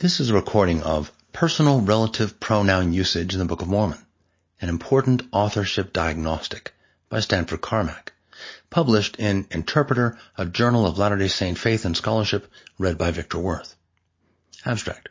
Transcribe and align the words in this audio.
This 0.00 0.18
is 0.18 0.30
a 0.30 0.34
recording 0.34 0.82
of 0.82 1.12
Personal 1.34 1.82
Relative 1.82 2.40
Pronoun 2.40 2.94
Usage 2.94 3.34
in 3.34 3.38
the 3.38 3.44
Book 3.44 3.60
of 3.60 3.68
Mormon, 3.68 3.98
an 4.58 4.70
important 4.70 5.24
authorship 5.30 5.92
diagnostic 5.92 6.72
by 7.10 7.20
Stanford 7.20 7.60
Carmack, 7.60 8.14
published 8.70 9.16
in 9.16 9.46
Interpreter, 9.50 10.16
a 10.38 10.46
Journal 10.46 10.86
of 10.86 10.96
Latter-day 10.96 11.28
Saint 11.28 11.58
Faith 11.58 11.84
and 11.84 11.94
Scholarship, 11.94 12.50
read 12.78 12.96
by 12.96 13.10
Victor 13.10 13.38
Worth. 13.38 13.76
Abstract. 14.64 15.10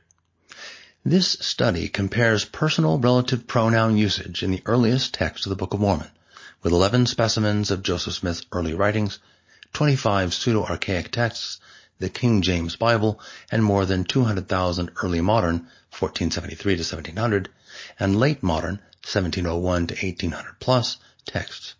This 1.05 1.37
study 1.39 1.87
compares 1.87 2.43
personal 2.45 2.97
relative 2.97 3.45
pronoun 3.45 3.95
usage 3.95 4.41
in 4.41 4.49
the 4.49 4.63
earliest 4.65 5.13
text 5.13 5.45
of 5.45 5.51
the 5.51 5.55
Book 5.55 5.75
of 5.75 5.81
Mormon, 5.81 6.09
with 6.63 6.73
11 6.73 7.05
specimens 7.05 7.69
of 7.69 7.83
Joseph 7.83 8.15
Smith's 8.15 8.47
early 8.51 8.73
writings, 8.73 9.19
25 9.73 10.33
pseudo-archaic 10.33 11.11
texts, 11.11 11.59
the 11.99 12.09
King 12.09 12.41
James 12.41 12.77
Bible, 12.77 13.19
and 13.51 13.61
more 13.61 13.85
than 13.85 14.05
200,000 14.05 14.89
early 15.03 15.19
modern, 15.19 15.67
1473 15.91 16.77
to 16.77 16.79
1700, 16.79 17.49
and 17.99 18.17
late 18.17 18.41
modern, 18.41 18.75
1701 19.03 19.87
to 19.87 19.95
1800 19.95 20.59
plus, 20.61 20.97
texts. 21.25 21.75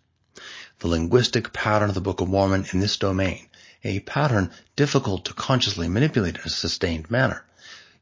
The 0.80 0.88
linguistic 0.88 1.54
pattern 1.54 1.88
of 1.88 1.94
the 1.94 2.02
Book 2.02 2.20
of 2.20 2.28
Mormon 2.28 2.66
in 2.70 2.80
this 2.80 2.98
domain, 2.98 3.48
a 3.82 4.00
pattern 4.00 4.50
difficult 4.76 5.24
to 5.24 5.32
consciously 5.32 5.88
manipulate 5.88 6.36
in 6.36 6.42
a 6.44 6.50
sustained 6.50 7.10
manner, 7.10 7.44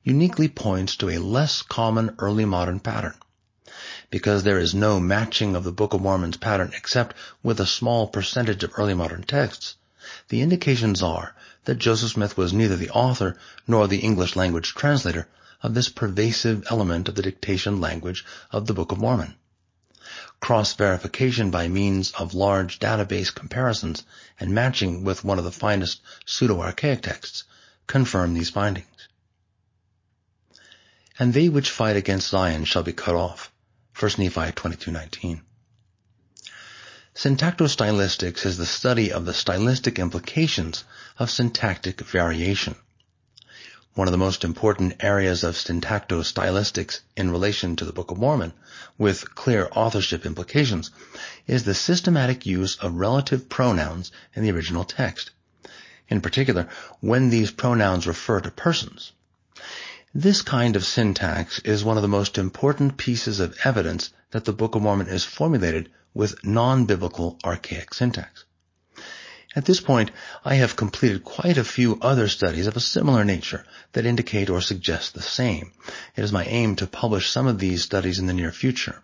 uniquely 0.03 0.49
points 0.49 0.97
to 0.97 1.11
a 1.11 1.19
less 1.19 1.63
common 1.63 2.17
early 2.19 2.45
modern 2.45 2.81
pattern. 2.81 3.15
Because 4.11 4.43
there 4.43 4.59
is 4.59 4.75
no 4.75 4.99
matching 4.99 5.55
of 5.55 5.63
the 5.63 5.71
Book 5.71 5.95
of 5.95 6.01
Mormon's 6.01 6.37
pattern 6.37 6.73
except 6.77 7.15
with 7.45 7.61
a 7.61 7.67
small 7.67 8.09
percentage 8.09 8.65
of 8.65 8.73
early 8.77 8.95
modern 8.95 9.23
texts, 9.23 9.77
the 10.31 10.41
indications 10.41 11.03
are 11.03 11.35
that 11.69 11.77
Joseph 11.77 12.13
Smith 12.13 12.35
was 12.35 12.55
neither 12.55 12.77
the 12.77 12.89
author 12.89 13.37
nor 13.67 13.87
the 13.87 13.99
English 13.99 14.35
language 14.35 14.73
translator 14.73 15.29
of 15.61 15.75
this 15.75 15.91
pervasive 15.91 16.65
element 16.71 17.11
of 17.11 17.15
the 17.15 17.21
dictation 17.21 17.79
language 17.79 18.25
of 18.51 18.67
the 18.67 18.73
Book 18.73 18.91
of 18.91 18.97
Mormon. 18.97 19.35
Cross-verification 20.41 21.51
by 21.51 21.69
means 21.69 22.11
of 22.13 22.33
large 22.33 22.79
database 22.79 23.35
comparisons 23.35 24.03
and 24.41 24.55
matching 24.55 25.05
with 25.05 25.25
one 25.25 25.39
of 25.39 25.45
the 25.45 25.53
finest 25.53 26.01
pseudo-archaic 26.25 27.03
texts 27.03 27.45
confirm 27.87 28.33
these 28.33 28.49
findings. 28.49 29.09
And 31.19 31.35
they 31.35 31.51
which 31.51 31.69
fight 31.69 31.97
against 31.97 32.31
Zion 32.31 32.65
shall 32.65 32.83
be 32.83 32.95
cut 32.95 33.15
off. 33.15 33.53
1 34.01 34.13
Nephi 34.17 34.53
22:19. 34.53 35.43
Syntactostylistics 37.19 38.47
is 38.47 38.59
the 38.59 38.65
study 38.65 39.11
of 39.11 39.25
the 39.25 39.35
stylistic 39.35 39.99
implications 39.99 40.85
of 41.19 41.33
syntactic 41.33 42.01
variation. 42.01 42.77
One 43.95 44.07
of 44.07 44.13
the 44.13 44.19
most 44.19 44.45
important 44.45 44.95
areas 45.01 45.43
of 45.43 45.57
syntactostylistics 45.57 47.01
in 47.17 47.33
relation 47.33 47.75
to 47.75 47.85
the 47.85 47.93
Book 47.93 48.13
of 48.13 48.19
Mormon, 48.19 48.53
with 48.97 49.35
clear 49.35 49.69
authorship 49.73 50.25
implications, 50.25 50.93
is 51.49 51.65
the 51.65 51.75
systematic 51.75 52.47
use 52.47 52.77
of 52.77 52.95
relative 52.95 53.49
pronouns 53.49 54.13
in 54.35 54.45
the 54.45 54.53
original 54.53 54.85
text. 54.85 55.33
In 56.09 56.21
particular, 56.21 56.69
when 57.01 57.31
these 57.31 57.51
pronouns 57.51 58.07
refer 58.07 58.41
to 58.43 58.53
persons. 58.53 59.11
This 60.15 60.41
kind 60.41 60.77
of 60.77 60.87
syntax 60.87 61.59
is 61.65 61.83
one 61.83 61.97
of 61.97 62.03
the 62.03 62.09
most 62.09 62.39
important 62.39 62.97
pieces 62.97 63.41
of 63.41 63.59
evidence 63.65 64.11
that 64.31 64.45
the 64.45 64.53
Book 64.53 64.77
of 64.77 64.83
Mormon 64.83 65.09
is 65.09 65.25
formulated 65.25 65.91
with 66.19 66.45
non-biblical 66.45 67.39
archaic 67.45 67.95
syntax. 67.95 68.45
At 69.55 69.67
this 69.67 69.81
point, 69.81 70.11
I 70.45 70.57
have 70.57 70.75
completed 70.75 71.23
quite 71.23 71.57
a 71.57 71.63
few 71.63 71.97
other 72.03 72.27
studies 72.27 72.67
of 72.67 72.77
a 72.77 72.81
similar 72.81 73.25
nature 73.25 73.65
that 73.93 74.05
indicate 74.05 74.51
or 74.51 74.61
suggest 74.61 75.15
the 75.15 75.23
same. 75.23 75.71
It 76.17 76.25
is 76.25 76.33
my 76.33 76.45
aim 76.45 76.75
to 76.77 76.89
publish 76.89 77.31
some 77.31 77.47
of 77.47 77.61
these 77.61 77.85
studies 77.85 78.19
in 78.19 78.27
the 78.27 78.33
near 78.33 78.51
future. 78.51 79.01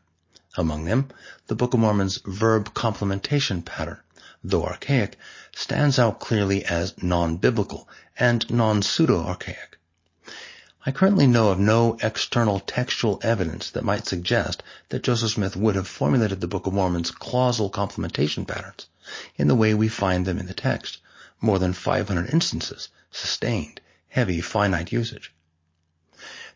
Among 0.56 0.86
them, 0.86 1.08
the 1.46 1.54
Book 1.54 1.72
of 1.72 1.78
Mormon's 1.78 2.18
verb 2.26 2.74
complementation 2.74 3.64
pattern, 3.64 4.00
though 4.42 4.64
archaic, 4.64 5.16
stands 5.54 6.00
out 6.00 6.18
clearly 6.18 6.64
as 6.64 7.00
non-biblical 7.00 7.88
and 8.18 8.50
non-pseudo-archaic. 8.50 9.73
I 10.86 10.92
currently 10.92 11.26
know 11.26 11.48
of 11.48 11.58
no 11.58 11.96
external 12.02 12.60
textual 12.60 13.18
evidence 13.22 13.70
that 13.70 13.84
might 13.84 14.06
suggest 14.06 14.62
that 14.90 15.02
Joseph 15.02 15.30
Smith 15.30 15.56
would 15.56 15.76
have 15.76 15.88
formulated 15.88 16.42
the 16.42 16.46
Book 16.46 16.66
of 16.66 16.74
Mormon's 16.74 17.10
clausal 17.10 17.70
complementation 17.70 18.46
patterns 18.46 18.86
in 19.36 19.48
the 19.48 19.54
way 19.54 19.72
we 19.72 19.88
find 19.88 20.26
them 20.26 20.38
in 20.38 20.44
the 20.44 20.52
text, 20.52 20.98
more 21.40 21.58
than 21.58 21.72
500 21.72 22.28
instances, 22.28 22.90
sustained, 23.10 23.80
heavy, 24.08 24.42
finite 24.42 24.92
usage. 24.92 25.32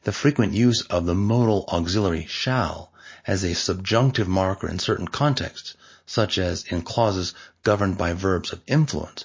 The 0.02 0.12
frequent 0.12 0.52
use 0.52 0.82
of 0.82 1.06
the 1.06 1.14
modal 1.14 1.64
auxiliary 1.68 2.26
shall 2.26 2.92
as 3.26 3.42
a 3.44 3.54
subjunctive 3.54 4.28
marker 4.28 4.68
in 4.68 4.78
certain 4.78 5.08
contexts, 5.08 5.74
such 6.04 6.36
as 6.36 6.64
in 6.64 6.82
clauses 6.82 7.32
governed 7.62 7.96
by 7.96 8.12
verbs 8.12 8.52
of 8.52 8.60
influence, 8.66 9.24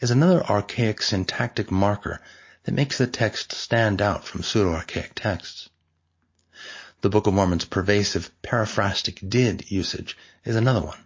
is 0.00 0.10
another 0.10 0.42
archaic 0.46 1.02
syntactic 1.02 1.70
marker 1.70 2.22
that 2.68 2.74
makes 2.74 2.98
the 2.98 3.06
text 3.06 3.50
stand 3.50 4.02
out 4.02 4.26
from 4.26 4.42
pseudo-archaic 4.42 5.14
texts. 5.14 5.70
The 7.00 7.08
Book 7.08 7.26
of 7.26 7.32
Mormon's 7.32 7.64
pervasive 7.64 8.30
periphrastic 8.42 9.26
did 9.26 9.70
usage 9.70 10.18
is 10.44 10.54
another 10.54 10.82
one. 10.82 10.98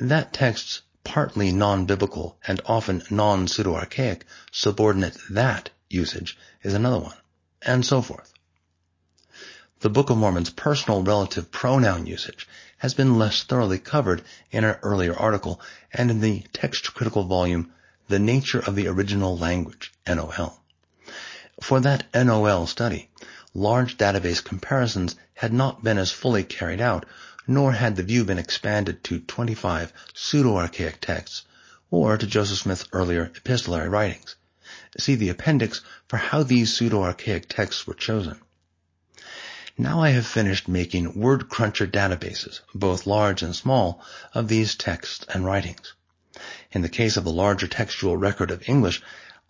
That 0.00 0.32
text's 0.32 0.82
partly 1.04 1.52
non-biblical 1.52 2.36
and 2.48 2.60
often 2.66 3.04
non-pseudo-archaic 3.10 4.24
subordinate 4.50 5.16
that 5.30 5.70
usage 5.88 6.36
is 6.64 6.74
another 6.74 6.98
one, 6.98 7.16
and 7.62 7.86
so 7.86 8.02
forth. 8.02 8.32
The 9.82 9.90
Book 9.90 10.10
of 10.10 10.18
Mormon's 10.18 10.50
personal 10.50 11.04
relative 11.04 11.52
pronoun 11.52 12.06
usage 12.06 12.48
has 12.78 12.92
been 12.92 13.20
less 13.20 13.44
thoroughly 13.44 13.78
covered 13.78 14.24
in 14.50 14.64
an 14.64 14.78
earlier 14.82 15.16
article 15.16 15.60
and 15.92 16.10
in 16.10 16.18
the 16.18 16.44
text 16.52 16.92
critical 16.92 17.22
volume 17.22 17.72
the 18.08 18.18
nature 18.18 18.60
of 18.60 18.76
the 18.76 18.86
original 18.86 19.36
language, 19.36 19.92
NOL. 20.06 20.62
For 21.60 21.80
that 21.80 22.04
NOL 22.14 22.66
study, 22.66 23.10
large 23.52 23.96
database 23.96 24.44
comparisons 24.44 25.16
had 25.34 25.52
not 25.52 25.82
been 25.82 25.98
as 25.98 26.12
fully 26.12 26.44
carried 26.44 26.80
out, 26.80 27.04
nor 27.48 27.72
had 27.72 27.96
the 27.96 28.02
view 28.02 28.24
been 28.24 28.38
expanded 28.38 29.02
to 29.04 29.20
25 29.20 29.92
pseudo-archaic 30.14 31.00
texts, 31.00 31.44
or 31.90 32.16
to 32.16 32.26
Joseph 32.26 32.58
Smith's 32.58 32.86
earlier 32.92 33.32
epistolary 33.34 33.88
writings. 33.88 34.36
See 34.98 35.14
the 35.14 35.28
appendix 35.28 35.80
for 36.08 36.16
how 36.16 36.42
these 36.42 36.76
pseudo-archaic 36.76 37.48
texts 37.48 37.86
were 37.86 37.94
chosen. 37.94 38.40
Now 39.76 40.00
I 40.00 40.10
have 40.10 40.26
finished 40.26 40.68
making 40.68 41.14
WordCruncher 41.14 41.90
databases, 41.90 42.60
both 42.74 43.06
large 43.06 43.42
and 43.42 43.54
small, 43.54 44.02
of 44.32 44.48
these 44.48 44.74
texts 44.74 45.26
and 45.28 45.44
writings. 45.44 45.92
In 46.72 46.82
the 46.82 46.88
case 46.88 47.16
of 47.16 47.24
the 47.24 47.32
larger 47.32 47.66
textual 47.66 48.16
record 48.16 48.50
of 48.50 48.68
English, 48.68 49.02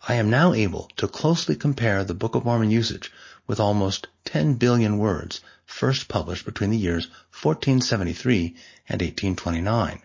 I 0.07 0.13
am 0.13 0.29
now 0.29 0.53
able 0.53 0.89
to 0.97 1.07
closely 1.07 1.55
compare 1.55 2.03
the 2.03 2.13
Book 2.13 2.35
of 2.35 2.45
Mormon 2.45 2.71
usage 2.71 3.11
with 3.47 3.59
almost 3.59 4.07
10 4.25 4.53
billion 4.53 4.97
words 4.97 5.41
first 5.65 6.07
published 6.07 6.45
between 6.45 6.69
the 6.69 6.77
years 6.77 7.07
1473 7.41 8.55
and 8.87 9.01
1829. 9.01 10.01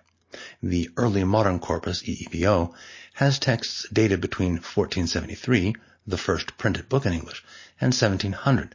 The 0.62 0.90
Early 0.96 1.24
Modern 1.24 1.58
Corpus, 1.58 2.02
EEBO, 2.02 2.72
has 3.14 3.38
texts 3.38 3.86
dated 3.92 4.20
between 4.20 4.54
1473, 4.54 5.76
the 6.06 6.16
first 6.16 6.56
printed 6.56 6.88
book 6.88 7.04
in 7.06 7.12
English, 7.12 7.44
and 7.80 7.92
1700. 7.92 8.74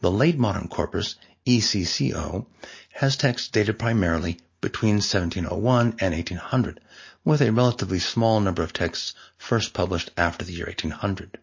The 0.00 0.10
Late 0.10 0.38
Modern 0.38 0.68
Corpus, 0.68 1.16
ECCO, 1.46 2.46
has 2.94 3.16
texts 3.16 3.48
dated 3.48 3.78
primarily 3.78 4.38
between 4.60 4.94
1701 4.94 5.96
and 6.00 6.14
1800, 6.14 6.80
with 7.24 7.40
a 7.40 7.52
relatively 7.52 7.98
small 7.98 8.38
number 8.40 8.62
of 8.62 8.72
texts 8.72 9.14
first 9.38 9.72
published 9.72 10.10
after 10.16 10.44
the 10.44 10.52
year 10.52 10.66
1800. 10.66 11.38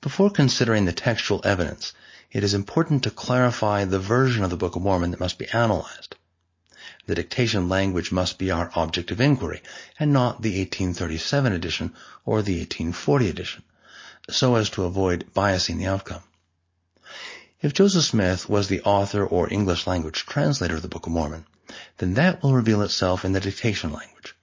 Before 0.00 0.30
considering 0.30 0.84
the 0.84 0.92
textual 0.92 1.40
evidence, 1.44 1.92
it 2.30 2.44
is 2.44 2.52
important 2.54 3.02
to 3.02 3.10
clarify 3.10 3.84
the 3.84 3.98
version 3.98 4.44
of 4.44 4.50
the 4.50 4.56
Book 4.56 4.76
of 4.76 4.82
Mormon 4.82 5.12
that 5.12 5.20
must 5.20 5.38
be 5.38 5.48
analyzed. 5.48 6.14
The 7.06 7.14
dictation 7.14 7.70
language 7.70 8.12
must 8.12 8.36
be 8.36 8.50
our 8.50 8.70
object 8.74 9.10
of 9.10 9.20
inquiry, 9.20 9.62
and 9.98 10.12
not 10.12 10.42
the 10.42 10.60
1837 10.60 11.52
edition 11.54 11.94
or 12.26 12.42
the 12.42 12.58
1840 12.58 13.30
edition, 13.30 13.62
so 14.28 14.56
as 14.56 14.68
to 14.70 14.84
avoid 14.84 15.32
biasing 15.34 15.78
the 15.78 15.86
outcome. 15.86 16.22
If 17.62 17.72
Joseph 17.72 18.04
Smith 18.04 18.48
was 18.48 18.68
the 18.68 18.82
author 18.82 19.24
or 19.24 19.52
English 19.52 19.86
language 19.86 20.26
translator 20.26 20.76
of 20.76 20.82
the 20.82 20.88
Book 20.88 21.06
of 21.06 21.12
Mormon, 21.12 21.46
then 21.98 22.14
that 22.14 22.42
will 22.42 22.54
reveal 22.54 22.82
itself 22.82 23.24
in 23.24 23.32
the 23.32 23.40
dictation 23.40 23.92
language. 23.92 24.34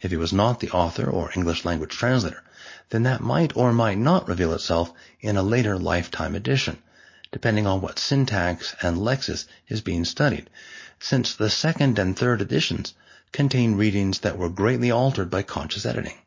If 0.00 0.10
he 0.10 0.16
was 0.16 0.32
not 0.32 0.60
the 0.60 0.70
author 0.70 1.08
or 1.08 1.30
English 1.34 1.64
language 1.64 1.92
translator, 1.92 2.42
then 2.90 3.04
that 3.04 3.20
might 3.20 3.56
or 3.56 3.72
might 3.72 3.98
not 3.98 4.28
reveal 4.28 4.52
itself 4.52 4.92
in 5.20 5.36
a 5.36 5.42
later 5.42 5.78
lifetime 5.78 6.34
edition, 6.34 6.82
depending 7.32 7.66
on 7.66 7.80
what 7.80 7.98
syntax 7.98 8.74
and 8.82 8.98
lexis 8.98 9.46
is 9.68 9.80
being 9.80 10.04
studied, 10.04 10.50
since 10.98 11.34
the 11.34 11.48
second 11.48 11.98
and 11.98 12.18
third 12.18 12.40
editions 12.42 12.94
contain 13.32 13.76
readings 13.76 14.20
that 14.20 14.36
were 14.36 14.48
greatly 14.48 14.90
altered 14.90 15.30
by 15.30 15.42
conscious 15.42 15.86
editing. 15.86 16.18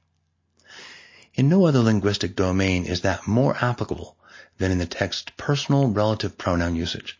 In 1.35 1.49
no 1.49 1.65
other 1.65 1.79
linguistic 1.79 2.35
domain 2.35 2.85
is 2.85 3.01
that 3.01 3.27
more 3.27 3.55
applicable 3.61 4.17
than 4.57 4.71
in 4.71 4.77
the 4.79 4.85
text's 4.85 5.31
personal 5.37 5.87
relative 5.87 6.37
pronoun 6.37 6.75
usage, 6.75 7.19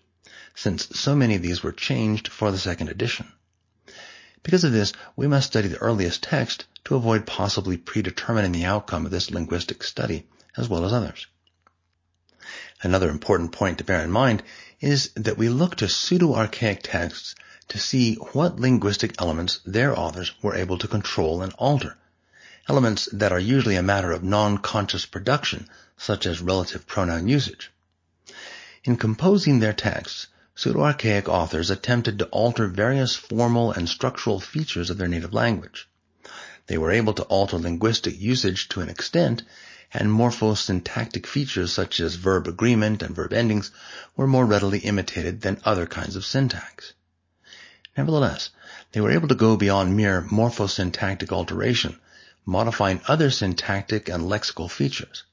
since 0.57 0.87
so 0.99 1.15
many 1.15 1.35
of 1.35 1.43
these 1.43 1.61
were 1.61 1.71
changed 1.71 2.27
for 2.27 2.51
the 2.51 2.57
second 2.57 2.89
edition. 2.89 3.31
Because 4.41 4.63
of 4.63 4.71
this, 4.71 4.91
we 5.15 5.27
must 5.27 5.45
study 5.45 5.67
the 5.67 5.77
earliest 5.77 6.23
text 6.23 6.65
to 6.85 6.95
avoid 6.95 7.27
possibly 7.27 7.77
predetermining 7.77 8.53
the 8.53 8.65
outcome 8.65 9.05
of 9.05 9.11
this 9.11 9.29
linguistic 9.29 9.83
study, 9.83 10.25
as 10.57 10.67
well 10.67 10.83
as 10.83 10.91
others. 10.91 11.27
Another 12.81 13.11
important 13.11 13.51
point 13.51 13.77
to 13.77 13.83
bear 13.83 14.03
in 14.03 14.09
mind 14.09 14.41
is 14.81 15.11
that 15.15 15.37
we 15.37 15.47
look 15.47 15.75
to 15.75 15.87
pseudo-archaic 15.87 16.81
texts 16.81 17.35
to 17.67 17.77
see 17.77 18.15
what 18.15 18.59
linguistic 18.59 19.21
elements 19.21 19.59
their 19.63 19.97
authors 19.97 20.31
were 20.41 20.55
able 20.55 20.79
to 20.79 20.87
control 20.87 21.43
and 21.43 21.53
alter, 21.59 21.97
elements 22.67 23.07
that 23.13 23.31
are 23.31 23.39
usually 23.39 23.75
a 23.75 23.83
matter 23.83 24.11
of 24.11 24.23
non-conscious 24.23 25.05
production, 25.05 25.69
such 25.97 26.25
as 26.25 26.41
relative 26.41 26.87
pronoun 26.87 27.27
usage. 27.27 27.71
In 28.83 28.97
composing 28.97 29.59
their 29.59 29.73
texts, 29.73 30.27
pseudo-archaic 30.57 31.29
authors 31.29 31.69
attempted 31.69 32.17
to 32.17 32.25
alter 32.29 32.65
various 32.65 33.15
formal 33.15 33.71
and 33.71 33.87
structural 33.87 34.39
features 34.39 34.89
of 34.89 34.97
their 34.97 35.07
native 35.07 35.31
language. 35.31 35.87
They 36.65 36.79
were 36.79 36.89
able 36.89 37.13
to 37.13 37.23
alter 37.23 37.59
linguistic 37.59 38.19
usage 38.19 38.67
to 38.69 38.81
an 38.81 38.89
extent, 38.89 39.43
and 39.93 40.09
morphosyntactic 40.09 41.27
features 41.27 41.71
such 41.71 41.99
as 41.99 42.15
verb 42.15 42.47
agreement 42.47 43.03
and 43.03 43.15
verb 43.15 43.33
endings 43.33 43.69
were 44.15 44.25
more 44.25 44.47
readily 44.47 44.79
imitated 44.79 45.41
than 45.41 45.61
other 45.63 45.85
kinds 45.85 46.15
of 46.15 46.25
syntax. 46.25 46.93
Nevertheless, 47.95 48.49
they 48.93 48.99
were 48.99 49.11
able 49.11 49.27
to 49.27 49.35
go 49.35 49.57
beyond 49.57 49.95
mere 49.95 50.23
morphosyntactic 50.23 51.31
alteration, 51.31 51.99
modifying 52.47 52.99
other 53.07 53.29
syntactic 53.29 54.09
and 54.09 54.23
lexical 54.23 54.71
features. 54.71 55.23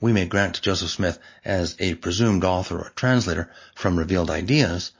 We 0.00 0.12
may 0.12 0.26
grant 0.26 0.54
to 0.54 0.62
Joseph 0.62 0.90
Smith, 0.90 1.18
as 1.44 1.76
a 1.78 1.94
presumed 1.94 2.44
author 2.44 2.78
or 2.78 2.92
translator 2.94 3.50
from 3.74 3.98
revealed 3.98 4.30
ideas, 4.30 4.92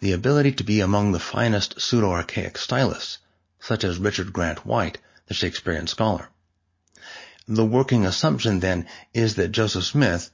the 0.00 0.12
ability 0.12 0.52
to 0.52 0.64
be 0.64 0.80
among 0.80 1.12
the 1.12 1.18
finest 1.18 1.80
pseudo-archaic 1.80 2.58
stylists, 2.58 3.18
such 3.60 3.84
as 3.84 3.98
Richard 3.98 4.32
Grant 4.32 4.66
White, 4.66 4.98
the 5.26 5.34
Shakespearean 5.34 5.86
scholar. 5.86 6.28
The 7.48 7.64
working 7.64 8.06
assumption, 8.06 8.60
then, 8.60 8.86
is 9.12 9.34
that 9.34 9.48
Joseph 9.48 9.84
Smith, 9.84 10.30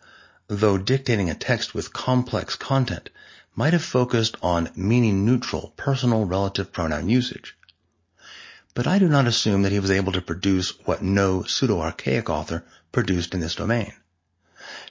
though 0.49 0.79
dictating 0.79 1.31
a 1.31 1.35
text 1.35 1.75
with 1.75 1.93
complex 1.93 2.57
content, 2.57 3.11
might 3.55 3.73
have 3.73 3.85
focused 3.85 4.37
on 4.43 4.71
meaning-neutral 4.77 5.73
personal 5.77 6.25
relative 6.25 6.73
pronoun 6.73 7.09
usage. 7.09 7.57
But 8.75 8.87
I 8.87 8.99
do 8.99 9.09
not 9.09 9.27
assume 9.27 9.63
that 9.63 9.73
he 9.73 9.81
was 9.81 9.91
able 9.91 10.13
to 10.13 10.23
produce 10.23 10.71
what 10.85 11.03
no 11.03 11.43
pseudo-archaic 11.43 12.31
author 12.31 12.65
produced 12.93 13.35
in 13.35 13.41
this 13.41 13.55
domain. 13.55 13.93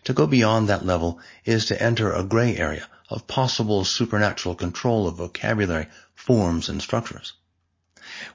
To 0.05 0.13
go 0.13 0.27
beyond 0.27 0.69
that 0.69 0.85
level 0.85 1.19
is 1.43 1.65
to 1.65 1.81
enter 1.81 2.11
a 2.11 2.23
gray 2.23 2.55
area 2.55 2.87
of 3.09 3.27
possible 3.27 3.83
supernatural 3.83 4.55
control 4.55 5.07
of 5.07 5.17
vocabulary, 5.17 5.87
forms, 6.15 6.69
and 6.69 6.81
structures. 6.81 7.33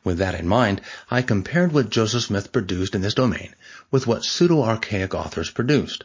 With 0.05 0.19
that 0.19 0.35
in 0.35 0.47
mind, 0.47 0.81
I 1.11 1.23
compared 1.23 1.73
what 1.73 1.91
Joseph 1.91 2.25
Smith 2.25 2.53
produced 2.53 2.94
in 2.94 3.00
this 3.00 3.14
domain 3.14 3.55
with 3.91 4.06
what 4.06 4.25
pseudo-archaic 4.25 5.14
authors 5.14 5.50
produced. 5.50 6.05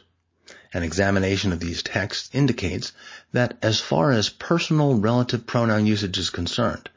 An 0.72 0.82
examination 0.82 1.52
of 1.52 1.60
these 1.60 1.82
texts 1.82 2.30
indicates 2.32 2.92
that 3.32 3.56
as 3.62 3.80
far 3.80 4.10
as 4.10 4.28
personal 4.28 4.94
relative 4.94 5.46
pronoun 5.46 5.86
usage 5.86 6.18
is 6.18 6.30
concerned, 6.30 6.90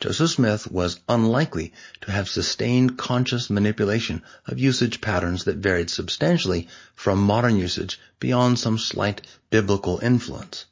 Joseph 0.00 0.30
Smith 0.30 0.70
was 0.70 1.00
unlikely 1.08 1.72
to 2.02 2.12
have 2.12 2.28
sustained 2.28 2.96
conscious 2.96 3.50
manipulation 3.50 4.22
of 4.46 4.56
usage 4.60 5.00
patterns 5.00 5.42
that 5.42 5.56
varied 5.56 5.90
substantially 5.90 6.68
from 6.94 7.20
modern 7.20 7.56
usage 7.56 7.98
beyond 8.20 8.60
some 8.60 8.78
slight 8.78 9.22
biblical 9.50 9.98
influence. 9.98 10.66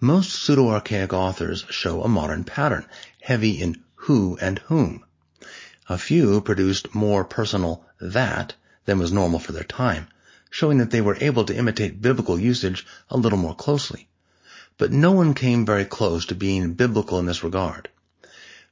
Most 0.00 0.32
pseudo-archaic 0.32 1.12
authors 1.12 1.66
show 1.70 2.02
a 2.02 2.08
modern 2.08 2.42
pattern, 2.42 2.84
heavy 3.20 3.62
in 3.62 3.84
who 3.94 4.36
and 4.40 4.58
whom. 4.66 5.04
A 5.88 5.96
few 5.96 6.40
produced 6.40 6.96
more 6.96 7.24
personal 7.24 7.84
that 8.00 8.56
than 8.86 8.98
was 8.98 9.12
normal 9.12 9.38
for 9.38 9.52
their 9.52 9.62
time, 9.62 10.08
showing 10.50 10.78
that 10.78 10.90
they 10.90 11.00
were 11.00 11.16
able 11.20 11.44
to 11.44 11.56
imitate 11.56 12.02
biblical 12.02 12.40
usage 12.40 12.84
a 13.08 13.16
little 13.16 13.38
more 13.38 13.54
closely. 13.54 14.08
But 14.78 14.90
no 14.90 15.12
one 15.12 15.32
came 15.32 15.64
very 15.64 15.84
close 15.84 16.26
to 16.26 16.34
being 16.34 16.72
biblical 16.72 17.20
in 17.20 17.26
this 17.26 17.44
regard. 17.44 17.88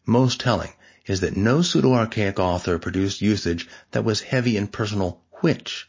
Most 0.06 0.39
telling 0.41 0.73
is 1.06 1.21
that 1.21 1.37
no 1.37 1.62
pseudo-archaic 1.62 2.39
author 2.39 2.79
produced 2.79 3.23
usage 3.23 3.67
that 3.93 4.05
was 4.05 4.21
heavy 4.21 4.56
in 4.56 4.67
personal 4.67 5.23
which, 5.41 5.89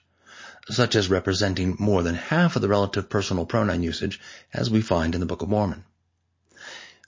such 0.70 0.96
as 0.96 1.10
representing 1.10 1.76
more 1.80 2.02
than 2.02 2.16
half 2.16 2.56
of 2.56 2.62
the 2.62 2.70
relative 2.70 3.10
personal 3.10 3.46
pronoun 3.46 3.84
usage 3.84 4.20
as 4.54 4.70
we 4.70 4.82
find 4.82 5.14
in 5.16 5.20
the 5.20 5.26
Book 5.26 5.42
of 5.42 5.50
Mormon. 5.50 5.84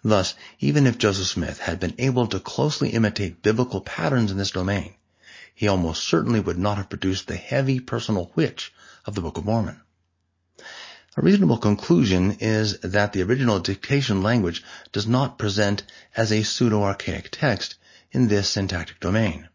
Thus, 0.04 0.36
even 0.60 0.86
if 0.86 0.98
Joseph 0.98 1.28
Smith 1.28 1.60
had 1.60 1.80
been 1.80 1.96
able 1.98 2.28
to 2.28 2.40
closely 2.40 2.90
imitate 2.90 3.42
biblical 3.42 3.82
patterns 3.82 4.32
in 4.32 4.38
this 4.38 4.52
domain, 4.52 4.94
he 5.56 5.68
almost 5.68 6.04
certainly 6.04 6.40
would 6.40 6.58
not 6.58 6.78
have 6.78 6.90
produced 6.90 7.28
the 7.28 7.36
heavy 7.36 7.80
personal 7.80 8.32
which 8.34 8.74
of 9.06 9.16
the 9.16 9.22
Book 9.22 9.38
of 9.38 9.46
Mormon. 9.46 9.82
A 11.18 11.22
reasonable 11.22 11.58
conclusion 11.58 12.38
is 12.40 12.80
that 12.82 13.12
the 13.12 13.24
original 13.24 13.60
dictation 13.60 14.22
language 14.22 14.64
does 14.92 15.08
not 15.08 15.40
present 15.40 15.82
as 16.16 16.32
a 16.32 16.44
pseudo-archaic 16.44 17.30
text 17.32 17.74
in 18.12 18.28
this 18.28 18.52
syntactic 18.52 19.00
domain. 19.00 19.50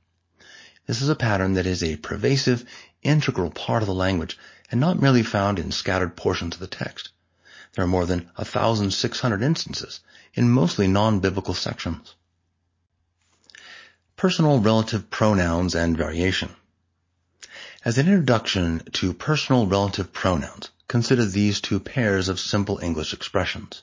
This 0.86 1.00
is 1.00 1.08
a 1.08 1.14
pattern 1.14 1.54
that 1.54 1.66
is 1.66 1.84
a 1.84 1.98
pervasive, 1.98 2.64
integral 3.04 3.52
part 3.52 3.80
of 3.80 3.86
the 3.86 3.94
language 3.94 4.36
and 4.72 4.80
not 4.80 5.00
merely 5.00 5.22
found 5.22 5.60
in 5.60 5.70
scattered 5.70 6.16
portions 6.16 6.54
of 6.54 6.60
the 6.60 6.66
text. 6.66 7.10
There 7.74 7.84
are 7.84 7.88
more 7.88 8.06
than 8.06 8.28
1,600 8.34 9.40
instances 9.40 10.00
in 10.34 10.50
mostly 10.50 10.88
non-biblical 10.88 11.54
sections 11.54 12.16
personal 14.16 14.58
relative 14.58 15.10
pronouns 15.10 15.76
and 15.76 15.96
variation. 15.96 16.48
As 17.84 17.98
an 17.98 18.08
introduction 18.08 18.80
to 18.94 19.12
personal 19.14 19.68
relative 19.68 20.12
pronouns, 20.12 20.70
consider 20.92 21.24
these 21.24 21.62
two 21.62 21.80
pairs 21.80 22.28
of 22.28 22.38
simple 22.38 22.78
English 22.82 23.14
expressions. 23.14 23.82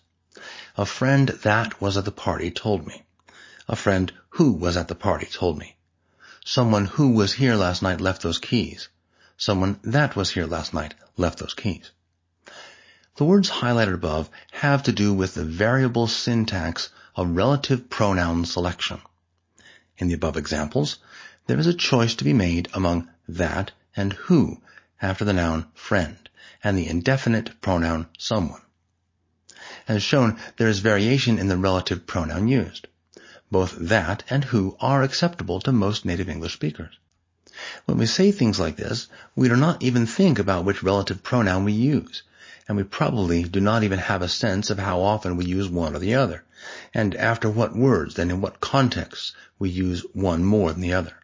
A 0.77 0.85
friend 0.85 1.29
that 1.41 1.81
was 1.81 1.97
at 1.97 2.06
the 2.06 2.11
party 2.11 2.51
told 2.51 2.85
me. 2.85 3.03
A 3.67 3.75
friend 3.75 4.13
who 4.38 4.51
was 4.51 4.77
at 4.77 4.89
the 4.89 5.01
party 5.07 5.25
told 5.25 5.57
me. 5.57 5.75
Someone 6.45 6.85
who 6.85 7.09
was 7.13 7.33
here 7.33 7.56
last 7.56 7.81
night 7.81 8.00
left 8.00 8.21
those 8.21 8.38
keys. 8.38 8.89
Someone 9.38 9.79
that 9.81 10.15
was 10.15 10.29
here 10.29 10.45
last 10.45 10.71
night 10.71 10.94
left 11.17 11.39
those 11.39 11.56
keys. 11.56 11.89
The 13.15 13.25
words 13.25 13.50
highlighted 13.50 13.95
above 13.95 14.30
have 14.51 14.83
to 14.83 14.92
do 14.92 15.11
with 15.11 15.33
the 15.33 15.45
variable 15.45 16.06
syntax 16.06 16.89
of 17.16 17.35
relative 17.35 17.89
pronoun 17.89 18.45
selection. 18.45 19.01
In 19.97 20.09
the 20.09 20.13
above 20.13 20.37
examples, 20.37 20.99
there 21.47 21.57
is 21.57 21.66
a 21.66 21.73
choice 21.73 22.13
to 22.13 22.23
be 22.23 22.33
made 22.33 22.69
among 22.75 23.09
that 23.28 23.71
and 23.95 24.13
who 24.13 24.61
after 25.01 25.25
the 25.25 25.33
noun 25.33 25.66
friend 25.73 26.29
and 26.63 26.78
the 26.78 26.87
indefinite 26.87 27.61
pronoun 27.61 28.07
someone. 28.18 28.61
As 29.87 30.04
shown, 30.04 30.37
there 30.57 30.68
is 30.68 30.80
variation 30.80 31.39
in 31.39 31.47
the 31.47 31.57
relative 31.57 32.06
pronoun 32.06 32.47
used. 32.47 32.87
Both 33.49 33.75
that 33.78 34.23
and 34.30 34.44
who 34.44 34.78
are 34.80 35.01
acceptable 35.04 35.59
to 35.61 35.71
most 35.71 36.06
native 36.06 36.30
English 36.30 36.54
speakers. 36.54 36.97
When 37.85 37.97
we 37.97 38.06
say 38.06 38.31
things 38.31 38.59
like 38.59 38.75
this, 38.75 39.07
we 39.35 39.47
do 39.47 39.56
not 39.56 39.81
even 39.81 40.06
think 40.06 40.37
about 40.37 40.66
which 40.66 40.83
relative 40.83 41.23
pronoun 41.23 41.63
we 41.63 41.73
use, 41.73 42.23
and 42.68 42.78
we 42.78 42.83
probably 42.83 43.44
do 43.44 43.59
not 43.59 43.83
even 43.83 43.99
have 43.99 44.21
a 44.21 44.28
sense 44.28 44.69
of 44.69 44.80
how 44.80 45.01
often 45.01 45.37
we 45.37 45.45
use 45.45 45.68
one 45.68 45.95
or 45.95 45.99
the 45.99 46.16
other 46.16 46.44
and 46.94 47.16
after 47.16 47.49
what 47.49 47.75
words 47.75 48.19
and 48.19 48.30
in 48.30 48.42
what 48.42 48.59
contexts 48.59 49.33
we 49.57 49.69
use 49.69 50.01
one 50.13 50.44
more 50.44 50.71
than 50.71 50.81
the 50.81 50.94
other. 50.94 51.16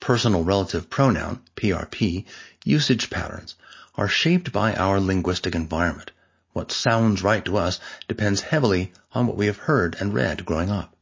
Personal 0.00 0.44
relative 0.44 0.90
pronoun, 0.90 1.40
PRP, 1.56 2.24
usage 2.64 3.08
patterns 3.08 3.54
are 4.00 4.08
shaped 4.08 4.50
by 4.50 4.72
our 4.76 4.98
linguistic 4.98 5.54
environment. 5.54 6.10
What 6.54 6.72
sounds 6.72 7.22
right 7.22 7.44
to 7.44 7.58
us 7.58 7.78
depends 8.08 8.40
heavily 8.40 8.94
on 9.12 9.26
what 9.26 9.36
we 9.36 9.44
have 9.44 9.58
heard 9.58 9.94
and 10.00 10.14
read 10.14 10.46
growing 10.46 10.70
up. 10.70 10.96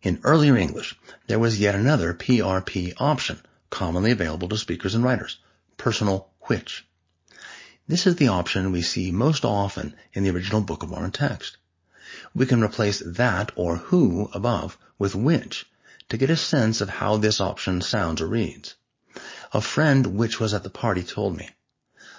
In 0.00 0.20
earlier 0.22 0.56
English, 0.56 0.96
there 1.26 1.40
was 1.40 1.58
yet 1.58 1.74
another 1.74 2.14
PRP 2.14 2.94
option, 2.98 3.40
commonly 3.70 4.12
available 4.12 4.48
to 4.50 4.56
speakers 4.56 4.94
and 4.94 5.02
writers, 5.02 5.40
personal 5.76 6.30
which. 6.42 6.86
This 7.88 8.06
is 8.06 8.14
the 8.14 8.28
option 8.28 8.70
we 8.70 8.80
see 8.80 9.10
most 9.10 9.44
often 9.44 9.96
in 10.12 10.22
the 10.22 10.30
original 10.30 10.60
Book 10.60 10.84
of 10.84 10.90
Mormon 10.90 11.10
text. 11.10 11.56
We 12.36 12.46
can 12.46 12.62
replace 12.62 13.02
that 13.04 13.50
or 13.56 13.78
who 13.78 14.30
above 14.32 14.78
with 14.96 15.16
which 15.16 15.66
to 16.08 16.16
get 16.16 16.30
a 16.30 16.36
sense 16.36 16.80
of 16.80 16.88
how 16.88 17.16
this 17.16 17.40
option 17.40 17.80
sounds 17.80 18.20
or 18.20 18.28
reads. 18.28 18.76
A 19.52 19.62
friend 19.62 20.18
which 20.18 20.38
was 20.38 20.52
at 20.52 20.62
the 20.62 20.68
party 20.68 21.02
told 21.02 21.36
me. 21.36 21.48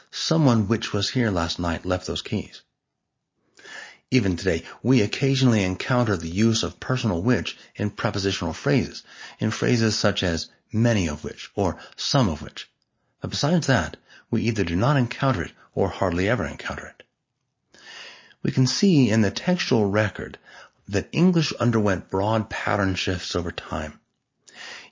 Someone 0.09 0.67
which 0.67 0.93
was 0.93 1.11
here 1.11 1.29
last 1.29 1.59
night 1.59 1.85
left 1.85 2.07
those 2.07 2.23
keys. 2.23 2.61
Even 4.09 4.35
today, 4.35 4.63
we 4.81 5.01
occasionally 5.01 5.63
encounter 5.63 6.17
the 6.17 6.27
use 6.27 6.63
of 6.63 6.79
personal 6.79 7.21
which 7.21 7.55
in 7.75 7.91
prepositional 7.91 8.53
phrases, 8.53 9.03
in 9.37 9.51
phrases 9.51 9.95
such 9.95 10.23
as 10.23 10.49
many 10.71 11.07
of 11.07 11.23
which, 11.23 11.51
or 11.53 11.77
some 11.95 12.29
of 12.29 12.41
which. 12.41 12.67
But 13.21 13.29
besides 13.29 13.67
that, 13.67 13.97
we 14.31 14.41
either 14.43 14.63
do 14.63 14.75
not 14.75 14.97
encounter 14.97 15.43
it 15.43 15.51
or 15.75 15.89
hardly 15.89 16.27
ever 16.27 16.47
encounter 16.47 16.87
it. 16.87 17.03
We 18.41 18.51
can 18.51 18.65
see 18.65 19.11
in 19.11 19.21
the 19.21 19.29
textual 19.29 19.85
record 19.85 20.39
that 20.87 21.09
English 21.11 21.53
underwent 21.53 22.09
broad 22.09 22.49
pattern 22.49 22.95
shifts 22.95 23.35
over 23.35 23.51
time. 23.51 23.99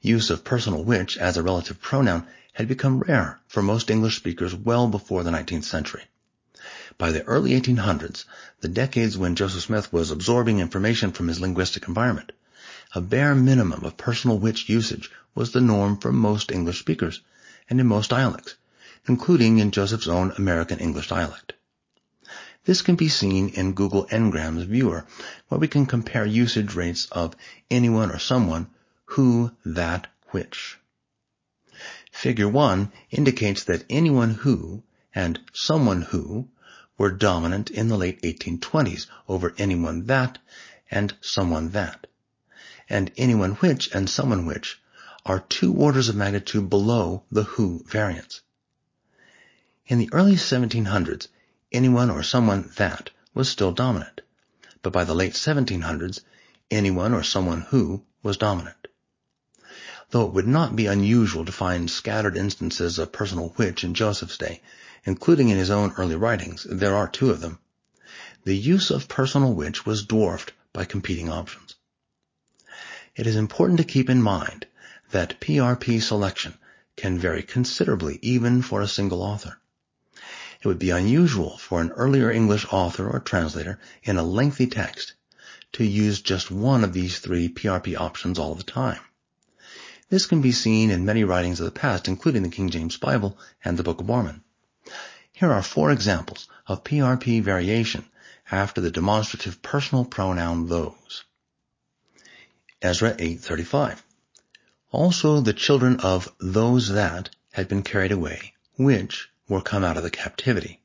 Use 0.01 0.30
of 0.30 0.44
personal 0.44 0.84
which 0.84 1.18
as 1.18 1.38
a 1.38 1.44
relative 1.44 1.82
pronoun 1.82 2.27
had 2.54 2.68
become 2.68 3.00
rare 3.00 3.39
for 3.48 3.62
most 3.62 3.89
English 3.89 4.16
speakers 4.16 4.54
well 4.54 4.88
before 4.88 5.24
the 5.24 5.32
19th 5.32 5.63
century. 5.63 6.04
By 6.98 7.12
the 7.12 7.24
early 7.24 7.60
1800s, 7.60 8.25
the 8.62 8.68
decades 8.68 9.18
when 9.18 9.36
Joseph 9.36 9.63
Smith 9.63 9.94
was 9.94 10.12
absorbing 10.12 10.60
information 10.60 11.12
from 11.12 11.27
his 11.27 11.39
linguistic 11.39 11.88
environment, 11.88 12.32
a 12.94 13.01
bare 13.01 13.36
minimum 13.36 13.84
of 13.84 13.98
personal 13.98 14.39
which 14.39 14.70
usage 14.70 15.12
was 15.36 15.51
the 15.51 15.62
norm 15.62 15.98
for 15.98 16.12
most 16.12 16.51
English 16.51 16.80
speakers 16.80 17.22
and 17.70 17.80
in 17.80 17.88
most 17.88 18.10
dialects, 18.10 18.56
including 19.08 19.60
in 19.60 19.72
Joseph's 19.72 20.08
own 20.08 20.32
American 20.38 20.80
English 20.80 21.10
dialect. 21.10 21.54
This 22.66 22.82
can 22.82 22.96
be 22.96 23.10
seen 23.10 23.50
in 23.50 23.74
Google 23.74 24.08
Ngram's 24.08 24.63
viewer, 24.63 25.06
where 25.48 25.60
we 25.60 25.68
can 25.68 25.86
compare 25.86 26.25
usage 26.25 26.75
rates 26.75 27.08
of 27.12 27.36
anyone 27.72 28.12
or 28.12 28.20
someone, 28.20 28.68
who, 29.12 29.52
that, 29.66 30.08
which. 30.30 30.78
Figure 32.12 32.48
1 32.48 32.92
indicates 33.10 33.64
that 33.64 33.86
anyone 33.90 34.32
who 34.32 34.84
and 35.16 35.40
someone 35.54 36.04
who 36.04 36.48
were 36.98 37.12
dominant 37.12 37.70
in 37.70 37.88
the 37.88 37.98
late 37.98 38.22
1820s 38.22 39.08
over 39.28 39.56
anyone 39.58 40.06
that 40.06 40.38
and 40.92 41.16
someone 41.22 41.70
that. 41.70 42.06
And 42.90 43.12
anyone 43.18 43.54
which 43.54 43.94
and 43.94 44.10
someone 44.10 44.46
which 44.46 44.80
are 45.26 45.40
two 45.40 45.74
orders 45.74 46.10
of 46.10 46.16
magnitude 46.16 46.70
below 46.70 47.24
the 47.32 47.44
who 47.44 47.84
variance. 47.88 48.42
In 49.88 50.00
the 50.00 50.10
early 50.12 50.36
1700s, 50.36 51.28
anyone 51.72 52.10
or 52.10 52.24
someone 52.24 52.72
that 52.76 53.10
was 53.34 53.50
still 53.50 53.72
dominant. 53.72 54.22
But 54.82 54.94
by 54.94 55.04
the 55.04 55.16
late 55.16 55.34
1700s, 55.34 56.22
anyone 56.70 57.14
or 57.14 57.24
someone 57.24 57.62
who 57.62 58.04
was 58.22 58.38
dominant. 58.38 58.88
Though 60.12 60.26
it 60.26 60.34
would 60.34 60.48
not 60.48 60.76
be 60.76 60.86
unusual 60.86 61.44
to 61.44 61.52
find 61.52 61.92
scattered 61.92 62.38
instances 62.38 62.98
of 62.98 63.12
personal 63.12 63.50
which 63.58 63.84
in 63.84 63.94
Joseph's 63.94 64.38
day, 64.38 64.62
including 65.04 65.50
in 65.50 65.58
his 65.58 65.70
own 65.70 65.94
early 65.98 66.16
writings, 66.16 66.66
there 66.70 66.96
are 66.96 67.10
two 67.10 67.30
of 67.30 67.42
them. 67.42 67.60
The 68.46 68.56
use 68.56 68.90
of 68.90 69.10
personal 69.10 69.54
which 69.54 69.86
was 69.86 70.06
dwarfed 70.06 70.54
by 70.72 70.86
competing 70.86 71.30
options. 71.30 71.76
It 73.18 73.28
is 73.28 73.36
important 73.36 73.80
to 73.80 73.84
keep 73.84 74.10
in 74.10 74.22
mind 74.22 74.66
that 75.12 75.42
PRP 75.42 76.02
selection 76.02 76.58
can 76.96 77.20
vary 77.20 77.44
considerably 77.44 78.20
even 78.22 78.62
for 78.62 78.82
a 78.82 78.88
single 78.88 79.22
author. 79.22 79.58
It 80.62 80.68
would 80.68 80.80
be 80.80 80.90
unusual 80.90 81.58
for 81.58 81.82
an 81.82 81.92
earlier 81.92 82.32
English 82.32 82.66
author 82.72 83.10
or 83.10 83.20
translator 83.20 83.78
in 84.04 84.18
a 84.18 84.24
lengthy 84.24 84.68
text 84.68 85.14
to 85.74 85.84
use 85.84 86.22
just 86.22 86.50
one 86.50 86.84
of 86.84 86.94
these 86.94 87.20
three 87.20 87.50
PRP 87.50 88.00
options 88.00 88.40
all 88.40 88.56
the 88.56 88.64
time. 88.64 89.02
This 90.10 90.26
can 90.26 90.42
be 90.42 90.54
seen 90.54 90.90
in 90.90 91.06
many 91.06 91.26
writings 91.26 91.60
of 91.60 91.66
the 91.66 91.80
past, 91.80 92.08
including 92.08 92.44
the 92.44 92.50
King 92.50 92.70
James 92.70 92.96
Bible 92.96 93.38
and 93.66 93.78
the 93.78 93.84
Book 93.84 94.00
of 94.00 94.06
Mormon. 94.06 94.42
Here 95.34 95.52
are 95.52 95.62
four 95.62 95.92
examples 95.92 96.48
of 96.66 96.86
PRP 96.86 97.44
variation 97.44 98.06
after 98.50 98.80
the 98.80 98.90
demonstrative 98.90 99.62
personal 99.62 100.06
pronoun 100.06 100.68
those. 100.70 101.26
Ezra 102.82 103.16
8:35. 103.16 104.02
Also 104.92 105.42
the 105.42 105.52
children 105.52 106.00
of 106.00 106.34
those 106.40 106.88
that 106.90 107.30
had 107.52 107.68
been 107.68 107.84
carried 107.84 108.14
away, 108.14 108.54
which 108.78 109.30
were 109.50 109.62
come 109.62 109.84
out 109.84 109.98
of 109.98 110.04
the 110.04 110.10
captivity. 110.10 110.80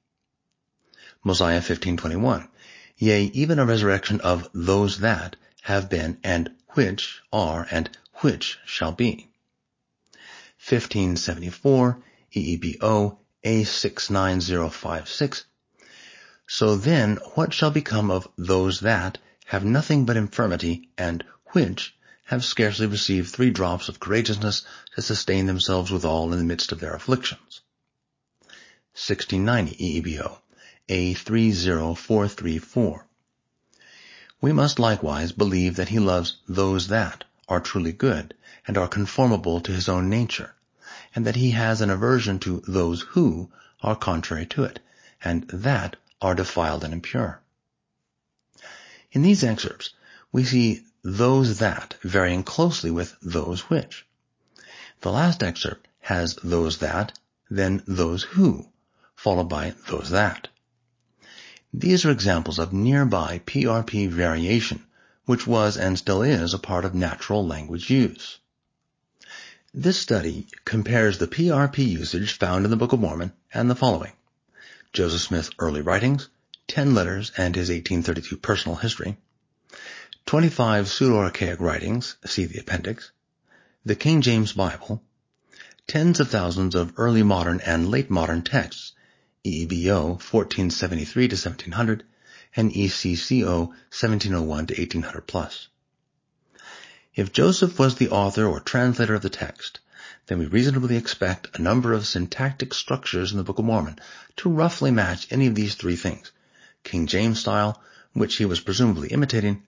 Mosiah 1.22 1.60
15:21. 1.60 2.48
Yea, 2.96 3.26
even 3.26 3.60
a 3.60 3.64
resurrection 3.64 4.20
of 4.22 4.48
those 4.52 4.98
that 4.98 5.36
have 5.62 5.88
been 5.88 6.18
and 6.24 6.50
which 6.70 7.22
are 7.32 7.68
and 7.70 7.88
which 8.20 8.58
shall 8.64 8.92
be. 8.92 9.28
1574 10.68 12.02
EEBO 12.34 13.18
A69056. 13.44 15.44
So 16.46 16.76
then 16.76 17.16
what 17.34 17.52
shall 17.52 17.70
become 17.70 18.10
of 18.10 18.28
those 18.36 18.80
that 18.80 19.18
have 19.46 19.64
nothing 19.64 20.04
but 20.04 20.16
infirmity 20.16 20.88
and 20.96 21.24
which 21.52 21.94
have 22.26 22.44
scarcely 22.44 22.86
received 22.86 23.30
three 23.30 23.50
drops 23.50 23.88
of 23.88 23.98
courageousness 23.98 24.62
to 24.94 25.02
sustain 25.02 25.46
themselves 25.46 25.90
withal 25.90 26.32
in 26.32 26.38
the 26.38 26.44
midst 26.44 26.70
of 26.72 26.80
their 26.80 26.94
afflictions? 26.94 27.60
1690 28.94 30.00
EEBO 30.00 30.38
A30434. 30.88 33.04
We 34.40 34.52
must 34.52 34.78
likewise 34.78 35.32
believe 35.32 35.74
that 35.76 35.88
he 35.88 35.98
loves 35.98 36.36
those 36.48 36.88
that 36.88 37.24
are 37.52 37.60
truly 37.60 37.92
good 37.92 38.32
and 38.66 38.78
are 38.78 38.88
conformable 38.88 39.60
to 39.60 39.72
his 39.72 39.86
own 39.86 40.08
nature, 40.08 40.54
and 41.14 41.26
that 41.26 41.36
he 41.36 41.50
has 41.50 41.82
an 41.82 41.90
aversion 41.90 42.38
to 42.38 42.62
those 42.66 43.02
who 43.10 43.52
are 43.82 43.94
contrary 43.94 44.46
to 44.46 44.64
it, 44.64 44.80
and 45.22 45.46
that 45.48 45.96
are 46.22 46.34
defiled 46.34 46.82
and 46.82 46.94
impure. 46.94 47.42
In 49.10 49.20
these 49.20 49.44
excerpts, 49.44 49.90
we 50.32 50.44
see 50.44 50.86
those 51.04 51.58
that 51.58 51.94
varying 52.02 52.42
closely 52.42 52.90
with 52.90 53.14
those 53.20 53.68
which. 53.68 54.06
The 55.02 55.12
last 55.12 55.42
excerpt 55.42 55.88
has 56.00 56.36
those 56.36 56.78
that, 56.78 57.18
then 57.50 57.82
those 57.86 58.22
who, 58.22 58.66
followed 59.14 59.50
by 59.50 59.74
those 59.90 60.08
that. 60.08 60.48
These 61.74 62.06
are 62.06 62.10
examples 62.10 62.58
of 62.58 62.72
nearby 62.72 63.42
PRP 63.44 64.08
variation, 64.08 64.86
which 65.24 65.46
was 65.46 65.76
and 65.76 65.98
still 65.98 66.22
is 66.22 66.52
a 66.52 66.58
part 66.58 66.84
of 66.84 66.94
natural 66.94 67.46
language 67.46 67.90
use. 67.90 68.38
This 69.72 69.98
study 69.98 70.46
compares 70.64 71.18
the 71.18 71.26
PRP 71.26 71.78
usage 71.78 72.36
found 72.38 72.64
in 72.64 72.70
the 72.70 72.76
Book 72.76 72.92
of 72.92 73.00
Mormon 73.00 73.32
and 73.54 73.70
the 73.70 73.74
following. 73.74 74.12
Joseph 74.92 75.22
Smith's 75.22 75.50
early 75.58 75.80
writings, 75.80 76.28
10 76.68 76.94
letters 76.94 77.32
and 77.36 77.54
his 77.54 77.68
1832 77.68 78.36
personal 78.36 78.76
history, 78.76 79.16
25 80.26 80.88
Pseudo-Archaic 80.88 81.60
writings, 81.60 82.16
see 82.26 82.44
the 82.44 82.58
appendix, 82.58 83.10
the 83.84 83.96
King 83.96 84.20
James 84.20 84.52
Bible, 84.52 85.02
tens 85.86 86.20
of 86.20 86.30
thousands 86.30 86.74
of 86.74 86.92
early 86.96 87.22
modern 87.22 87.60
and 87.60 87.90
late 87.90 88.10
modern 88.10 88.42
texts, 88.42 88.92
EEBO 89.44 90.10
1473 90.10 91.28
to 91.28 91.34
1700 91.34 92.04
and 92.54 92.72
ECCO 92.72 93.68
1701 93.68 94.66
to 94.66 94.74
1800 94.74 95.26
plus. 95.26 95.68
If 97.14 97.32
Joseph 97.32 97.78
was 97.78 97.96
the 97.96 98.08
author 98.08 98.46
or 98.46 98.60
translator 98.60 99.14
of 99.14 99.22
the 99.22 99.30
text, 99.30 99.80
then 100.26 100.38
we 100.38 100.46
reasonably 100.46 100.96
expect 100.96 101.58
a 101.58 101.62
number 101.62 101.92
of 101.92 102.06
syntactic 102.06 102.72
structures 102.72 103.32
in 103.32 103.38
the 103.38 103.44
Book 103.44 103.58
of 103.58 103.64
Mormon 103.64 103.98
to 104.36 104.48
roughly 104.48 104.90
match 104.90 105.26
any 105.30 105.46
of 105.46 105.54
these 105.54 105.74
three 105.74 105.96
things. 105.96 106.32
King 106.84 107.06
James 107.06 107.40
style, 107.40 107.82
which 108.12 108.36
he 108.36 108.44
was 108.44 108.60
presumably 108.60 109.08
imitating, 109.08 109.62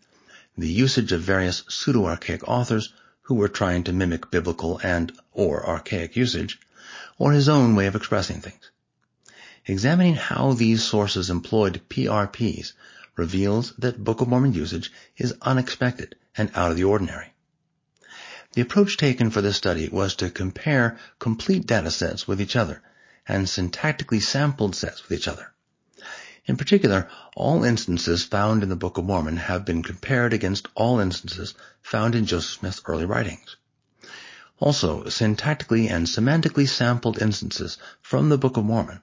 the 0.56 0.68
usage 0.68 1.12
of 1.12 1.20
various 1.20 1.64
pseudo-archaic 1.68 2.46
authors 2.48 2.92
who 3.22 3.34
were 3.34 3.48
trying 3.48 3.84
to 3.84 3.92
mimic 3.92 4.30
biblical 4.30 4.80
and 4.82 5.12
or 5.32 5.66
archaic 5.66 6.16
usage, 6.16 6.58
or 7.18 7.32
his 7.32 7.48
own 7.48 7.74
way 7.74 7.86
of 7.86 7.96
expressing 7.96 8.40
things. 8.40 8.70
Examining 9.66 10.14
how 10.14 10.52
these 10.52 10.84
sources 10.84 11.30
employed 11.30 11.80
PRPs 11.88 12.74
reveals 13.16 13.72
that 13.78 14.04
Book 14.04 14.20
of 14.20 14.28
Mormon 14.28 14.52
usage 14.52 14.92
is 15.16 15.32
unexpected 15.40 16.16
and 16.36 16.50
out 16.54 16.70
of 16.70 16.76
the 16.76 16.84
ordinary. 16.84 17.32
The 18.52 18.60
approach 18.60 18.98
taken 18.98 19.30
for 19.30 19.40
this 19.40 19.56
study 19.56 19.88
was 19.88 20.16
to 20.16 20.28
compare 20.28 20.98
complete 21.18 21.66
data 21.66 21.90
sets 21.90 22.28
with 22.28 22.42
each 22.42 22.56
other 22.56 22.82
and 23.26 23.46
syntactically 23.46 24.20
sampled 24.20 24.76
sets 24.76 25.02
with 25.02 25.18
each 25.18 25.28
other. 25.28 25.54
In 26.44 26.58
particular, 26.58 27.08
all 27.34 27.64
instances 27.64 28.22
found 28.22 28.62
in 28.62 28.68
the 28.68 28.76
Book 28.76 28.98
of 28.98 29.06
Mormon 29.06 29.38
have 29.38 29.64
been 29.64 29.82
compared 29.82 30.34
against 30.34 30.68
all 30.74 31.00
instances 31.00 31.54
found 31.80 32.14
in 32.14 32.26
Joseph 32.26 32.58
Smith's 32.58 32.82
early 32.84 33.06
writings. 33.06 33.56
Also, 34.58 35.04
syntactically 35.04 35.88
and 35.88 36.06
semantically 36.06 36.68
sampled 36.68 37.22
instances 37.22 37.78
from 38.02 38.28
the 38.28 38.36
Book 38.36 38.58
of 38.58 38.64
Mormon 38.66 39.00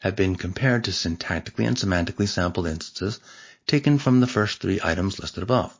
have 0.00 0.16
been 0.16 0.36
compared 0.36 0.84
to 0.84 0.90
syntactically 0.90 1.66
and 1.66 1.76
semantically 1.76 2.28
sampled 2.28 2.66
instances 2.66 3.20
taken 3.66 3.98
from 3.98 4.20
the 4.20 4.26
first 4.26 4.60
three 4.60 4.80
items 4.82 5.18
listed 5.18 5.42
above. 5.42 5.76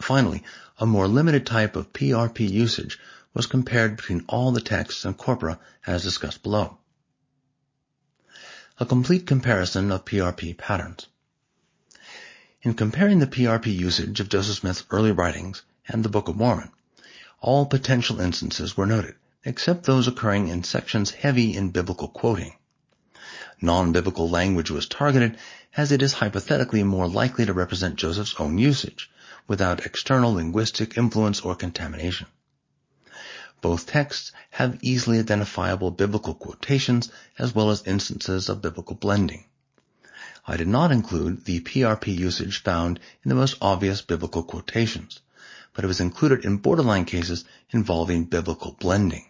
Finally, 0.00 0.42
a 0.78 0.86
more 0.86 1.08
limited 1.08 1.46
type 1.46 1.76
of 1.76 1.92
PRP 1.92 2.48
usage 2.48 2.98
was 3.32 3.46
compared 3.46 3.96
between 3.96 4.24
all 4.28 4.52
the 4.52 4.60
texts 4.60 5.04
and 5.04 5.16
corpora 5.16 5.58
as 5.86 6.02
discussed 6.02 6.42
below. 6.42 6.78
A 8.78 8.86
complete 8.86 9.26
comparison 9.26 9.90
of 9.92 10.04
PRP 10.04 10.56
patterns. 10.56 11.06
In 12.62 12.74
comparing 12.74 13.18
the 13.18 13.26
PRP 13.26 13.74
usage 13.74 14.20
of 14.20 14.28
Joseph 14.28 14.56
Smith's 14.56 14.84
early 14.90 15.12
writings 15.12 15.62
and 15.86 16.04
the 16.04 16.08
Book 16.08 16.28
of 16.28 16.36
Mormon, 16.36 16.70
All 17.40 17.64
potential 17.64 18.20
instances 18.20 18.76
were 18.76 18.86
noted, 18.86 19.14
except 19.44 19.84
those 19.84 20.06
occurring 20.06 20.48
in 20.48 20.62
sections 20.62 21.10
heavy 21.10 21.56
in 21.56 21.70
biblical 21.70 22.08
quoting. 22.08 22.54
Non-biblical 23.62 24.28
language 24.28 24.70
was 24.70 24.86
targeted 24.86 25.36
as 25.76 25.92
it 25.92 26.00
is 26.02 26.14
hypothetically 26.14 26.82
more 26.82 27.06
likely 27.06 27.44
to 27.46 27.52
represent 27.52 27.96
Joseph's 27.96 28.34
own 28.38 28.56
usage, 28.56 29.10
without 29.46 29.84
external 29.84 30.32
linguistic 30.34 30.96
influence 30.96 31.40
or 31.40 31.54
contamination. 31.54 32.26
Both 33.60 33.86
texts 33.86 34.32
have 34.50 34.78
easily 34.80 35.18
identifiable 35.18 35.90
biblical 35.90 36.32
quotations 36.32 37.10
as 37.38 37.54
well 37.54 37.70
as 37.70 37.82
instances 37.86 38.48
of 38.48 38.62
biblical 38.62 38.96
blending. 38.96 39.44
I 40.46 40.56
did 40.56 40.68
not 40.68 40.90
include 40.90 41.44
the 41.44 41.60
PRP 41.60 42.16
usage 42.16 42.62
found 42.62 42.98
in 43.22 43.28
the 43.28 43.34
most 43.34 43.56
obvious 43.60 44.00
biblical 44.00 44.42
quotations, 44.42 45.20
but 45.74 45.84
it 45.84 45.88
was 45.88 46.00
included 46.00 46.46
in 46.46 46.56
borderline 46.56 47.04
cases 47.04 47.44
involving 47.70 48.24
biblical 48.24 48.72
blending. 48.80 49.26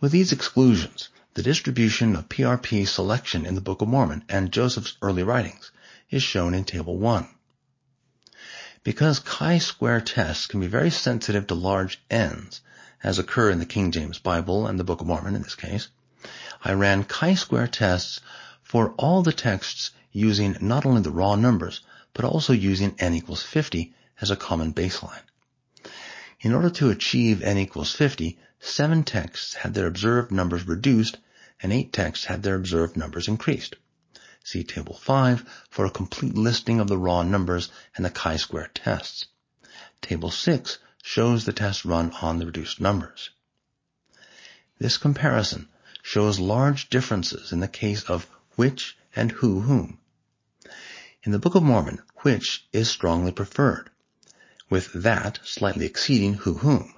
With 0.00 0.12
these 0.12 0.32
exclusions, 0.32 1.08
the 1.34 1.42
distribution 1.42 2.14
of 2.14 2.28
PRP 2.28 2.86
selection 2.86 3.44
in 3.44 3.56
the 3.56 3.60
Book 3.60 3.82
of 3.82 3.88
Mormon 3.88 4.24
and 4.28 4.52
Joseph's 4.52 4.96
early 5.02 5.24
writings 5.24 5.72
is 6.08 6.22
shown 6.22 6.54
in 6.54 6.62
Table 6.62 6.96
1. 6.96 7.28
Because 8.84 9.18
chi-square 9.18 10.00
tests 10.00 10.46
can 10.46 10.60
be 10.60 10.68
very 10.68 10.90
sensitive 10.90 11.48
to 11.48 11.56
large 11.56 12.00
n's, 12.08 12.60
as 13.02 13.18
occur 13.18 13.50
in 13.50 13.58
the 13.58 13.66
King 13.66 13.90
James 13.90 14.20
Bible 14.20 14.68
and 14.68 14.78
the 14.78 14.84
Book 14.84 15.00
of 15.00 15.08
Mormon 15.08 15.34
in 15.34 15.42
this 15.42 15.56
case, 15.56 15.88
I 16.62 16.72
ran 16.72 17.02
chi-square 17.02 17.66
tests 17.66 18.20
for 18.62 18.90
all 18.90 19.24
the 19.24 19.32
texts 19.32 19.90
using 20.12 20.56
not 20.60 20.86
only 20.86 21.02
the 21.02 21.10
raw 21.10 21.34
numbers, 21.34 21.80
but 22.12 22.24
also 22.24 22.52
using 22.52 22.94
n 23.00 23.12
equals 23.12 23.42
50 23.42 23.92
as 24.20 24.30
a 24.30 24.36
common 24.36 24.72
baseline. 24.72 25.22
In 26.44 26.52
order 26.52 26.68
to 26.68 26.90
achieve 26.90 27.40
n 27.40 27.56
equals 27.56 27.92
50, 27.92 28.38
seven 28.60 29.02
texts 29.02 29.54
had 29.54 29.72
their 29.72 29.86
observed 29.86 30.30
numbers 30.30 30.68
reduced 30.68 31.16
and 31.62 31.72
eight 31.72 31.90
texts 31.90 32.26
had 32.26 32.42
their 32.42 32.54
observed 32.54 32.98
numbers 32.98 33.28
increased. 33.28 33.76
See 34.44 34.62
Table 34.62 34.98
5 34.98 35.64
for 35.70 35.86
a 35.86 35.90
complete 35.90 36.34
listing 36.34 36.80
of 36.80 36.86
the 36.86 36.98
raw 36.98 37.22
numbers 37.22 37.70
and 37.96 38.04
the 38.04 38.10
chi-square 38.10 38.70
tests. 38.74 39.24
Table 40.02 40.30
6 40.30 40.76
shows 41.02 41.46
the 41.46 41.54
test 41.54 41.86
run 41.86 42.10
on 42.20 42.38
the 42.38 42.44
reduced 42.44 42.78
numbers. 42.78 43.30
This 44.78 44.98
comparison 44.98 45.70
shows 46.02 46.38
large 46.38 46.90
differences 46.90 47.52
in 47.52 47.60
the 47.60 47.68
case 47.68 48.02
of 48.02 48.28
which 48.56 48.98
and 49.16 49.32
who 49.32 49.62
whom. 49.62 49.98
In 51.22 51.32
the 51.32 51.38
Book 51.38 51.54
of 51.54 51.62
Mormon, 51.62 52.02
which 52.16 52.66
is 52.70 52.90
strongly 52.90 53.32
preferred, 53.32 53.88
with 54.74 54.92
that 54.92 55.38
slightly 55.44 55.86
exceeding 55.86 56.34
who 56.34 56.54
whom. 56.54 56.92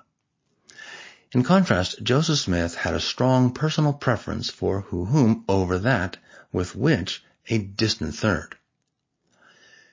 In 1.33 1.43
contrast, 1.43 2.03
Joseph 2.03 2.39
Smith 2.39 2.75
had 2.75 2.95
a 2.95 3.01
strong 3.01 3.53
personal 3.53 3.93
preference 3.93 4.49
for 4.49 4.81
who 4.81 5.05
whom 5.05 5.45
over 5.47 5.79
that, 5.81 6.17
with 6.51 6.75
which 6.75 7.23
a 7.51 7.59
distant 7.59 8.15
third. 8.15 8.57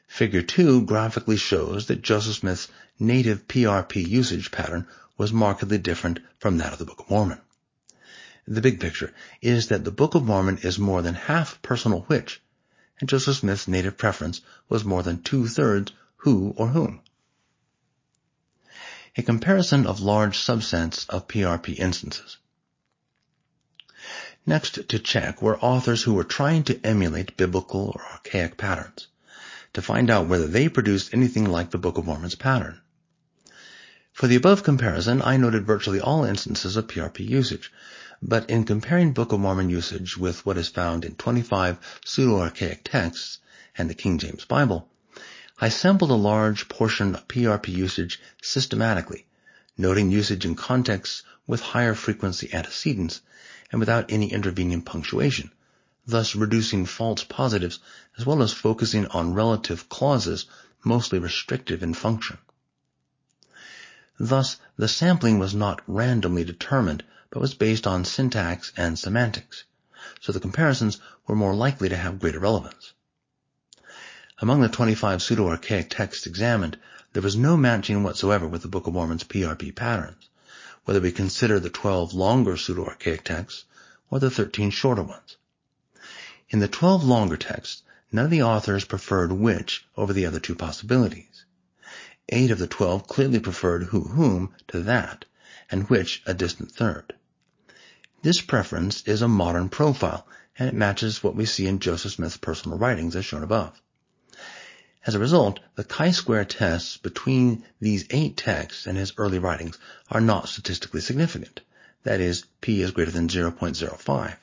Figure 0.08 0.42
2 0.42 0.86
graphically 0.86 1.36
shows 1.36 1.88
that 1.88 2.02
Joseph 2.02 2.38
Smith's 2.38 2.70
native 3.00 3.50
PRP 3.50 4.08
usage 4.08 4.50
pattern 4.50 4.88
was 5.18 5.34
markedly 5.34 5.78
different 5.78 6.22
from 6.40 6.60
that 6.60 6.72
of 6.72 6.80
the 6.80 6.86
Book 6.86 7.02
of 7.02 7.10
Mormon. 7.10 7.42
The 8.48 8.62
big 8.62 8.80
picture 8.80 9.14
is 9.42 9.68
that 9.68 9.84
the 9.84 9.92
Book 9.92 10.16
of 10.16 10.24
Mormon 10.24 10.60
is 10.60 10.80
more 10.80 11.02
than 11.02 11.16
half 11.16 11.62
personal 11.62 12.04
which, 12.04 12.42
and 13.02 13.10
Joseph 13.10 13.36
Smith's 13.36 13.68
native 13.68 13.98
preference 13.98 14.40
was 14.70 14.86
more 14.86 15.04
than 15.04 15.22
two-thirds 15.22 15.92
who 16.16 16.54
or 16.56 16.70
whom. 16.70 17.02
A 19.16 19.22
comparison 19.22 19.86
of 19.86 20.00
large 20.00 20.40
subsets 20.40 21.08
of 21.08 21.28
PRP 21.28 21.78
instances. 21.78 22.38
Next 24.44 24.90
to 24.90 24.98
check 24.98 25.40
were 25.40 25.60
authors 25.60 26.02
who 26.02 26.16
were 26.16 26.24
trying 26.24 26.64
to 26.64 26.84
emulate 26.84 27.38
biblical 27.38 27.92
or 27.94 28.02
archaic 28.12 28.58
patterns 28.58 29.08
to 29.74 29.84
find 29.84 30.10
out 30.10 30.28
whether 30.28 30.48
they 30.48 30.68
produced 30.68 31.14
anything 31.14 31.46
like 31.46 31.70
the 31.70 31.78
Book 31.78 32.00
of 32.00 32.06
Mormon's 32.06 32.34
pattern. 32.34 32.82
For 34.14 34.26
the 34.26 34.36
above 34.36 34.64
comparison, 34.64 35.22
I 35.22 35.38
noted 35.38 35.66
virtually 35.66 36.00
all 36.00 36.24
instances 36.24 36.76
of 36.76 36.88
PRP 36.88 37.20
usage, 37.20 37.72
but 38.20 38.50
in 38.50 38.64
comparing 38.64 39.14
Book 39.14 39.32
of 39.32 39.40
Mormon 39.40 39.70
usage 39.70 40.18
with 40.18 40.44
what 40.44 40.58
is 40.58 40.70
found 40.70 41.06
in 41.06 41.14
25 41.16 42.00
pseudo-archaic 42.04 42.84
texts 42.84 43.38
and 43.78 43.90
the 43.90 43.96
King 43.96 44.18
James 44.18 44.46
Bible, 44.46 44.90
I 45.64 45.70
sampled 45.70 46.12
a 46.12 46.16
large 46.16 46.68
portion 46.68 47.16
of 47.16 47.26
PRP 47.30 47.70
usage 47.70 48.20
systematically, 48.42 49.26
noting 49.78 50.12
usage 50.12 50.44
in 50.44 50.56
contexts 50.56 51.24
with 51.48 51.62
higher 51.62 51.96
frequency 51.96 52.54
antecedents 52.54 53.22
and 53.72 53.80
without 53.80 54.12
any 54.12 54.30
intervening 54.34 54.82
punctuation, 54.82 55.52
thus 56.06 56.36
reducing 56.36 56.86
false 56.86 57.24
positives 57.24 57.80
as 58.18 58.26
well 58.26 58.44
as 58.44 58.52
focusing 58.52 59.08
on 59.08 59.34
relative 59.34 59.88
clauses 59.88 60.48
mostly 60.84 61.18
restrictive 61.18 61.82
in 61.82 61.94
function. 61.94 62.40
Thus, 64.20 64.58
the 64.76 64.90
sampling 64.90 65.40
was 65.40 65.56
not 65.56 65.82
randomly 65.88 66.44
determined, 66.44 67.06
but 67.30 67.40
was 67.40 67.54
based 67.54 67.88
on 67.88 68.04
syntax 68.04 68.74
and 68.76 69.00
semantics, 69.00 69.64
so 70.20 70.34
the 70.34 70.42
comparisons 70.42 71.00
were 71.26 71.38
more 71.38 71.56
likely 71.56 71.88
to 71.88 71.96
have 71.96 72.20
greater 72.20 72.40
relevance. 72.40 72.92
Among 74.40 74.62
the 74.62 74.68
25 74.68 75.22
pseudo-archaic 75.22 75.92
texts 75.92 76.26
examined, 76.26 76.80
there 77.14 77.22
was 77.22 77.36
no 77.36 77.56
matching 77.56 78.02
whatsoever 78.02 78.48
with 78.48 78.64
the 78.64 78.68
Book 78.68 78.88
of 78.88 78.94
Mormon's 78.94 79.24
PRP 79.24 79.76
patterns, 79.76 80.28
whether 80.86 81.00
we 81.00 81.12
consider 81.12 81.60
the 81.60 81.70
12 81.70 82.16
longer 82.16 82.58
pseudo-archaic 82.58 83.24
texts 83.24 83.66
or 84.10 84.20
the 84.20 84.32
13 84.32 84.72
shorter 84.72 85.04
ones. 85.04 85.38
In 86.50 86.58
the 86.58 86.68
12 86.68 87.04
longer 87.04 87.38
texts, 87.38 87.84
none 88.12 88.26
of 88.26 88.32
the 88.32 88.42
authors 88.42 88.86
preferred 88.86 89.32
which 89.32 89.86
over 89.96 90.14
the 90.14 90.26
other 90.26 90.40
two 90.40 90.56
possibilities. 90.56 91.46
Eight 92.30 92.50
of 92.50 92.58
the 92.58 92.66
12 92.66 93.06
clearly 93.06 93.40
preferred 93.40 93.84
who 93.84 94.02
whom 94.02 94.56
to 94.70 94.82
that, 94.82 95.26
and 95.70 95.88
which 95.90 96.24
a 96.26 96.34
distant 96.34 96.72
third. 96.72 97.14
This 98.24 98.42
preference 98.42 99.04
is 99.04 99.22
a 99.22 99.28
modern 99.28 99.70
profile, 99.70 100.26
and 100.58 100.68
it 100.68 100.74
matches 100.74 101.24
what 101.24 101.36
we 101.36 101.46
see 101.46 101.68
in 101.68 101.78
Joseph 101.78 102.14
Smith's 102.14 102.38
personal 102.38 102.80
writings 102.80 103.16
as 103.16 103.26
shown 103.26 103.44
above. 103.44 103.80
As 105.06 105.16
a 105.16 105.20
result, 105.20 105.60
the 105.76 105.84
chi-square 105.84 106.46
tests 106.46 106.96
between 106.96 107.66
these 107.82 108.06
eight 108.10 108.38
texts 108.38 108.88
and 108.88 108.98
his 108.98 109.12
early 109.18 109.38
writings 109.38 109.78
are 110.10 110.22
not 110.22 110.48
statistically 110.48 111.02
significant. 111.02 111.60
That 112.04 112.22
is, 112.22 112.46
p 112.62 112.82
is 112.82 112.92
greater 112.92 113.12
than 113.12 113.28
0.05. 113.28 114.36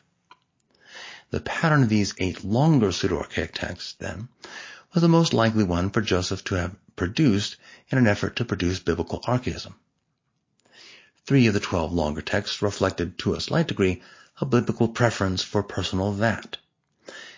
The 1.30 1.40
pattern 1.40 1.84
of 1.84 1.88
these 1.88 2.14
eight 2.18 2.44
longer 2.44 2.92
pseudo-archaic 2.92 3.54
texts, 3.54 3.94
then, 3.98 4.28
was 4.92 5.00
the 5.00 5.08
most 5.08 5.32
likely 5.32 5.64
one 5.64 5.88
for 5.88 6.02
Joseph 6.02 6.44
to 6.44 6.56
have 6.56 6.76
produced 6.94 7.56
in 7.88 7.96
an 7.96 8.06
effort 8.06 8.36
to 8.36 8.44
produce 8.44 8.80
biblical 8.80 9.22
archaism. 9.24 9.76
Three 11.24 11.46
of 11.46 11.54
the 11.54 11.60
twelve 11.60 11.90
longer 11.92 12.20
texts 12.20 12.60
reflected, 12.60 13.16
to 13.20 13.32
a 13.32 13.40
slight 13.40 13.68
degree, 13.68 14.02
a 14.42 14.44
biblical 14.44 14.88
preference 14.88 15.42
for 15.42 15.62
personal 15.62 16.12
that. 16.14 16.58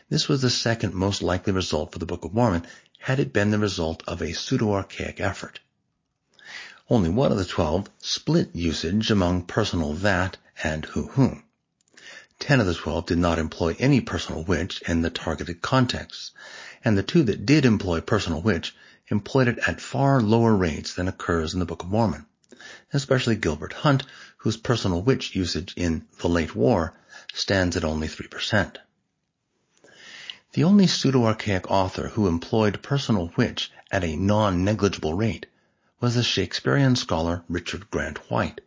This 0.08 0.28
was 0.28 0.42
the 0.42 0.50
second 0.50 0.94
most 0.94 1.22
likely 1.22 1.52
result 1.52 1.92
for 1.92 2.00
the 2.00 2.06
Book 2.06 2.24
of 2.24 2.34
Mormon 2.34 2.66
had 3.02 3.18
it 3.18 3.32
been 3.32 3.50
the 3.50 3.58
result 3.58 4.00
of 4.06 4.22
a 4.22 4.32
pseudo-archaic 4.32 5.20
effort. 5.20 5.58
Only 6.88 7.08
one 7.10 7.32
of 7.32 7.38
the 7.38 7.44
twelve 7.44 7.90
split 7.98 8.54
usage 8.54 9.10
among 9.10 9.46
personal 9.46 9.92
that 9.94 10.36
and 10.62 10.84
who 10.84 11.08
whom. 11.08 11.42
Ten 12.38 12.60
of 12.60 12.66
the 12.66 12.74
twelve 12.74 13.06
did 13.06 13.18
not 13.18 13.40
employ 13.40 13.74
any 13.80 14.00
personal 14.00 14.44
which 14.44 14.82
in 14.82 15.02
the 15.02 15.10
targeted 15.10 15.62
contexts, 15.62 16.30
and 16.84 16.96
the 16.96 17.02
two 17.02 17.24
that 17.24 17.44
did 17.44 17.64
employ 17.64 18.00
personal 18.00 18.40
which 18.40 18.72
employed 19.08 19.48
it 19.48 19.58
at 19.66 19.80
far 19.80 20.20
lower 20.20 20.54
rates 20.54 20.94
than 20.94 21.08
occurs 21.08 21.54
in 21.54 21.58
the 21.58 21.66
Book 21.66 21.82
of 21.82 21.88
Mormon, 21.88 22.26
especially 22.92 23.34
Gilbert 23.34 23.72
Hunt, 23.72 24.04
whose 24.36 24.56
personal 24.56 25.02
which 25.02 25.34
usage 25.34 25.74
in 25.76 26.06
The 26.20 26.28
Late 26.28 26.54
War 26.54 26.94
stands 27.34 27.76
at 27.76 27.84
only 27.84 28.06
3%. 28.06 28.76
The 30.54 30.64
only 30.64 30.86
pseudo-archaic 30.86 31.70
author 31.70 32.08
who 32.08 32.28
employed 32.28 32.82
personal 32.82 33.28
which 33.36 33.72
at 33.90 34.04
a 34.04 34.16
non-negligible 34.16 35.14
rate 35.14 35.46
was 35.98 36.14
the 36.14 36.22
Shakespearean 36.22 36.94
scholar 36.96 37.42
Richard 37.48 37.90
Grant 37.90 38.18
White, 38.30 38.60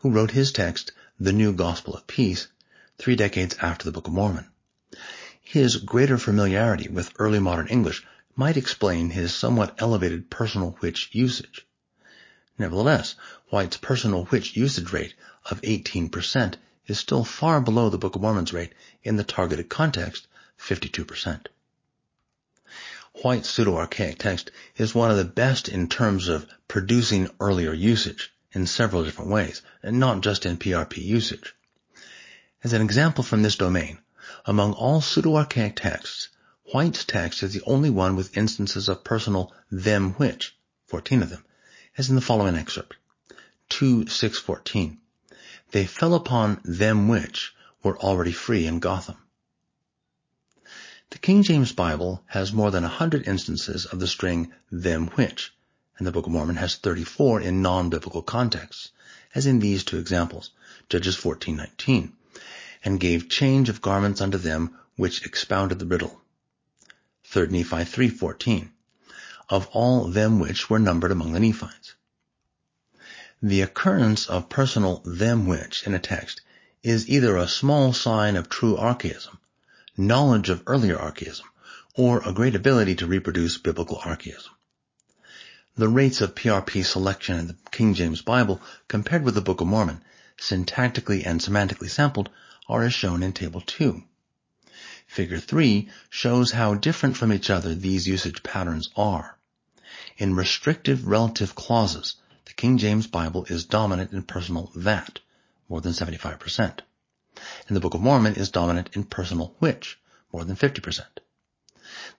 who 0.00 0.10
wrote 0.10 0.32
his 0.32 0.52
text, 0.52 0.92
The 1.18 1.32
New 1.32 1.54
Gospel 1.54 1.94
of 1.94 2.06
Peace, 2.06 2.48
three 2.98 3.16
decades 3.16 3.56
after 3.62 3.86
the 3.86 3.92
Book 3.92 4.08
of 4.08 4.12
Mormon. 4.12 4.46
His 5.40 5.76
greater 5.76 6.18
familiarity 6.18 6.90
with 6.90 7.14
early 7.18 7.38
modern 7.38 7.68
English 7.68 8.04
might 8.34 8.58
explain 8.58 9.08
his 9.08 9.34
somewhat 9.34 9.74
elevated 9.78 10.28
personal 10.28 10.76
which 10.80 11.08
usage. 11.12 11.66
Nevertheless, 12.58 13.14
White's 13.48 13.78
personal 13.78 14.26
which 14.26 14.54
usage 14.54 14.92
rate 14.92 15.14
of 15.46 15.62
18% 15.62 16.56
is 16.86 16.98
still 16.98 17.24
far 17.24 17.62
below 17.62 17.88
the 17.88 17.96
Book 17.96 18.16
of 18.16 18.20
Mormon's 18.20 18.52
rate 18.52 18.74
in 19.02 19.16
the 19.16 19.24
targeted 19.24 19.70
context, 19.70 20.26
52%. 20.58 21.46
White's 23.22 23.48
pseudo-archaic 23.48 24.18
text 24.18 24.50
is 24.76 24.94
one 24.94 25.10
of 25.10 25.16
the 25.16 25.24
best 25.24 25.68
in 25.68 25.88
terms 25.88 26.28
of 26.28 26.46
producing 26.68 27.30
earlier 27.40 27.72
usage, 27.72 28.32
in 28.52 28.66
several 28.66 29.04
different 29.04 29.30
ways, 29.30 29.62
and 29.82 29.98
not 29.98 30.20
just 30.20 30.44
in 30.46 30.56
PRP 30.56 30.98
usage. 30.98 31.54
As 32.62 32.72
an 32.72 32.82
example 32.82 33.24
from 33.24 33.42
this 33.42 33.56
domain, 33.56 33.98
among 34.44 34.72
all 34.72 35.00
pseudo-archaic 35.00 35.76
texts, 35.76 36.28
White's 36.72 37.04
text 37.04 37.42
is 37.42 37.52
the 37.52 37.62
only 37.64 37.90
one 37.90 38.16
with 38.16 38.36
instances 38.36 38.88
of 38.88 39.04
personal 39.04 39.54
them 39.70 40.14
which, 40.14 40.56
14 40.86 41.22
of 41.22 41.30
them, 41.30 41.44
as 41.96 42.08
in 42.08 42.16
the 42.16 42.20
following 42.20 42.56
excerpt. 42.56 42.96
2.6.14. 43.70 44.98
They 45.70 45.86
fell 45.86 46.14
upon 46.14 46.60
them 46.64 47.08
which 47.08 47.54
were 47.82 47.98
already 47.98 48.32
free 48.32 48.66
in 48.66 48.78
Gotham. 48.78 49.16
The 51.16 51.20
King 51.20 51.42
James 51.44 51.72
Bible 51.72 52.22
has 52.26 52.52
more 52.52 52.70
than 52.70 52.84
a 52.84 52.88
hundred 52.88 53.26
instances 53.26 53.86
of 53.86 54.00
the 54.00 54.06
string 54.06 54.52
them 54.70 55.06
which, 55.14 55.50
and 55.96 56.06
the 56.06 56.12
Book 56.12 56.26
of 56.26 56.32
Mormon 56.32 56.56
has 56.56 56.74
34 56.74 57.40
in 57.40 57.62
non-biblical 57.62 58.20
contexts, 58.20 58.90
as 59.34 59.46
in 59.46 59.58
these 59.60 59.82
two 59.82 59.96
examples, 59.96 60.50
Judges 60.90 61.16
14:19, 61.16 62.12
and 62.84 63.00
gave 63.00 63.30
change 63.30 63.70
of 63.70 63.80
garments 63.80 64.20
unto 64.20 64.36
them 64.36 64.76
which 64.96 65.24
expounded 65.24 65.78
the 65.78 65.86
riddle. 65.86 66.20
3 67.24 67.46
Nephi 67.46 67.76
3:14, 67.76 68.68
of 69.48 69.68
all 69.72 70.08
them 70.08 70.38
which 70.38 70.68
were 70.68 70.78
numbered 70.78 71.12
among 71.12 71.32
the 71.32 71.40
Nephites. 71.40 71.94
The 73.42 73.62
occurrence 73.62 74.26
of 74.26 74.50
personal 74.50 74.98
them 75.06 75.46
which 75.46 75.86
in 75.86 75.94
a 75.94 75.98
text 75.98 76.42
is 76.82 77.08
either 77.08 77.38
a 77.38 77.48
small 77.48 77.94
sign 77.94 78.36
of 78.36 78.50
true 78.50 78.76
archaism 78.76 79.38
knowledge 79.98 80.50
of 80.50 80.62
earlier 80.66 80.98
archaism, 80.98 81.46
or 81.94 82.20
a 82.20 82.32
great 82.32 82.54
ability 82.54 82.94
to 82.94 83.06
reproduce 83.06 83.56
biblical 83.56 83.98
archaism. 84.04 84.52
The 85.76 85.88
rates 85.88 86.20
of 86.20 86.34
PRP 86.34 86.84
selection 86.84 87.38
in 87.38 87.46
the 87.46 87.56
King 87.70 87.94
James 87.94 88.20
Bible 88.20 88.60
compared 88.88 89.22
with 89.22 89.34
the 89.34 89.40
Book 89.40 89.60
of 89.60 89.66
Mormon, 89.66 90.02
syntactically 90.38 91.24
and 91.24 91.40
semantically 91.40 91.88
sampled, 91.88 92.28
are 92.68 92.82
as 92.82 92.92
shown 92.92 93.22
in 93.22 93.32
Table 93.32 93.62
2. 93.62 94.02
Figure 95.06 95.38
3 95.38 95.88
shows 96.10 96.50
how 96.50 96.74
different 96.74 97.16
from 97.16 97.32
each 97.32 97.48
other 97.48 97.74
these 97.74 98.06
usage 98.06 98.42
patterns 98.42 98.90
are. 98.96 99.38
In 100.18 100.34
restrictive 100.34 101.06
relative 101.06 101.54
clauses, 101.54 102.16
the 102.44 102.52
King 102.52 102.76
James 102.76 103.06
Bible 103.06 103.46
is 103.48 103.64
dominant 103.64 104.12
in 104.12 104.22
personal 104.22 104.72
that, 104.74 105.20
more 105.68 105.80
than 105.80 105.92
75% 105.92 106.80
and 107.68 107.76
the 107.76 107.80
Book 107.80 107.94
of 107.94 108.00
Mormon 108.00 108.34
is 108.34 108.50
dominant 108.50 108.90
in 108.94 109.04
personal 109.04 109.54
which, 109.58 109.98
more 110.32 110.44
than 110.44 110.56
50%. 110.56 111.04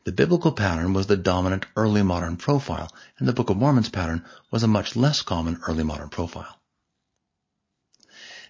The 0.04 0.12
biblical 0.12 0.52
pattern 0.52 0.94
was 0.94 1.08
the 1.08 1.18
dominant 1.18 1.66
early 1.76 2.02
modern 2.02 2.38
profile, 2.38 2.90
and 3.18 3.28
the 3.28 3.34
Book 3.34 3.50
of 3.50 3.58
Mormon's 3.58 3.90
pattern 3.90 4.24
was 4.52 4.64
a 4.64 4.68
much 4.68 4.96
less 4.96 5.22
common 5.22 5.60
early 5.68 5.84
modern 5.84 6.10
profile. 6.10 6.60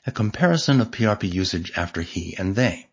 A 0.05 0.11
comparison 0.11 0.79
of 0.81 0.91
PRP 0.91 1.31
usage 1.31 1.71
after 1.75 2.01
he 2.01 2.35
and 2.37 2.55
they. 2.55 2.87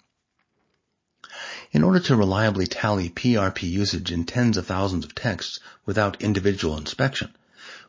In 1.72 1.82
order 1.82 2.00
to 2.00 2.16
reliably 2.16 2.66
tally 2.66 3.10
PRP 3.10 3.68
usage 3.68 4.12
in 4.12 4.24
tens 4.24 4.56
of 4.56 4.66
thousands 4.66 5.04
of 5.04 5.14
texts 5.14 5.60
without 5.84 6.22
individual 6.22 6.78
inspection, 6.78 7.34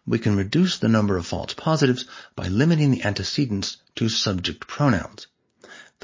we 0.05 0.19
can 0.19 0.35
reduce 0.35 0.77
the 0.77 0.87
number 0.87 1.15
of 1.17 1.25
false 1.25 1.53
positives 1.53 2.05
by 2.35 2.47
limiting 2.47 2.91
the 2.91 3.03
antecedents 3.03 3.77
to 3.95 4.09
subject 4.09 4.67
pronouns 4.67 5.27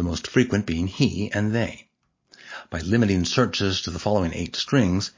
the 0.01 0.09
most 0.09 0.25
frequent 0.25 0.65
being 0.65 0.87
he 0.87 1.31
and 1.31 1.53
they. 1.53 1.87
By 2.71 2.79
limiting 2.79 3.23
searches 3.23 3.81
to 3.81 3.91
the 3.91 3.99
following 3.99 4.33
eight 4.33 4.55
strings, 4.55 5.11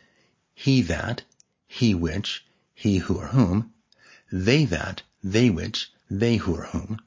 he 0.53 0.81
that, 0.81 1.23
he 1.65 1.95
which, 1.95 2.45
he 2.73 2.97
who 2.97 3.15
or 3.15 3.27
whom, 3.27 3.71
they 4.29 4.65
that, 4.65 5.01
they 5.23 5.49
which, 5.49 5.89
they 6.09 6.35
who 6.35 6.57
or 6.57 6.65
whom, 6.65 6.99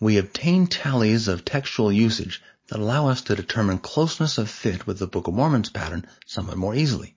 we 0.00 0.16
obtain 0.18 0.66
tallies 0.66 1.28
of 1.28 1.44
textual 1.44 1.92
usage 1.92 2.42
that 2.66 2.80
allow 2.80 3.06
us 3.06 3.20
to 3.22 3.36
determine 3.36 3.78
closeness 3.78 4.36
of 4.36 4.50
fit 4.50 4.84
with 4.84 4.98
the 4.98 5.06
Book 5.06 5.28
of 5.28 5.34
Mormon's 5.34 5.70
pattern 5.70 6.04
somewhat 6.26 6.58
more 6.58 6.74
easily. 6.74 7.14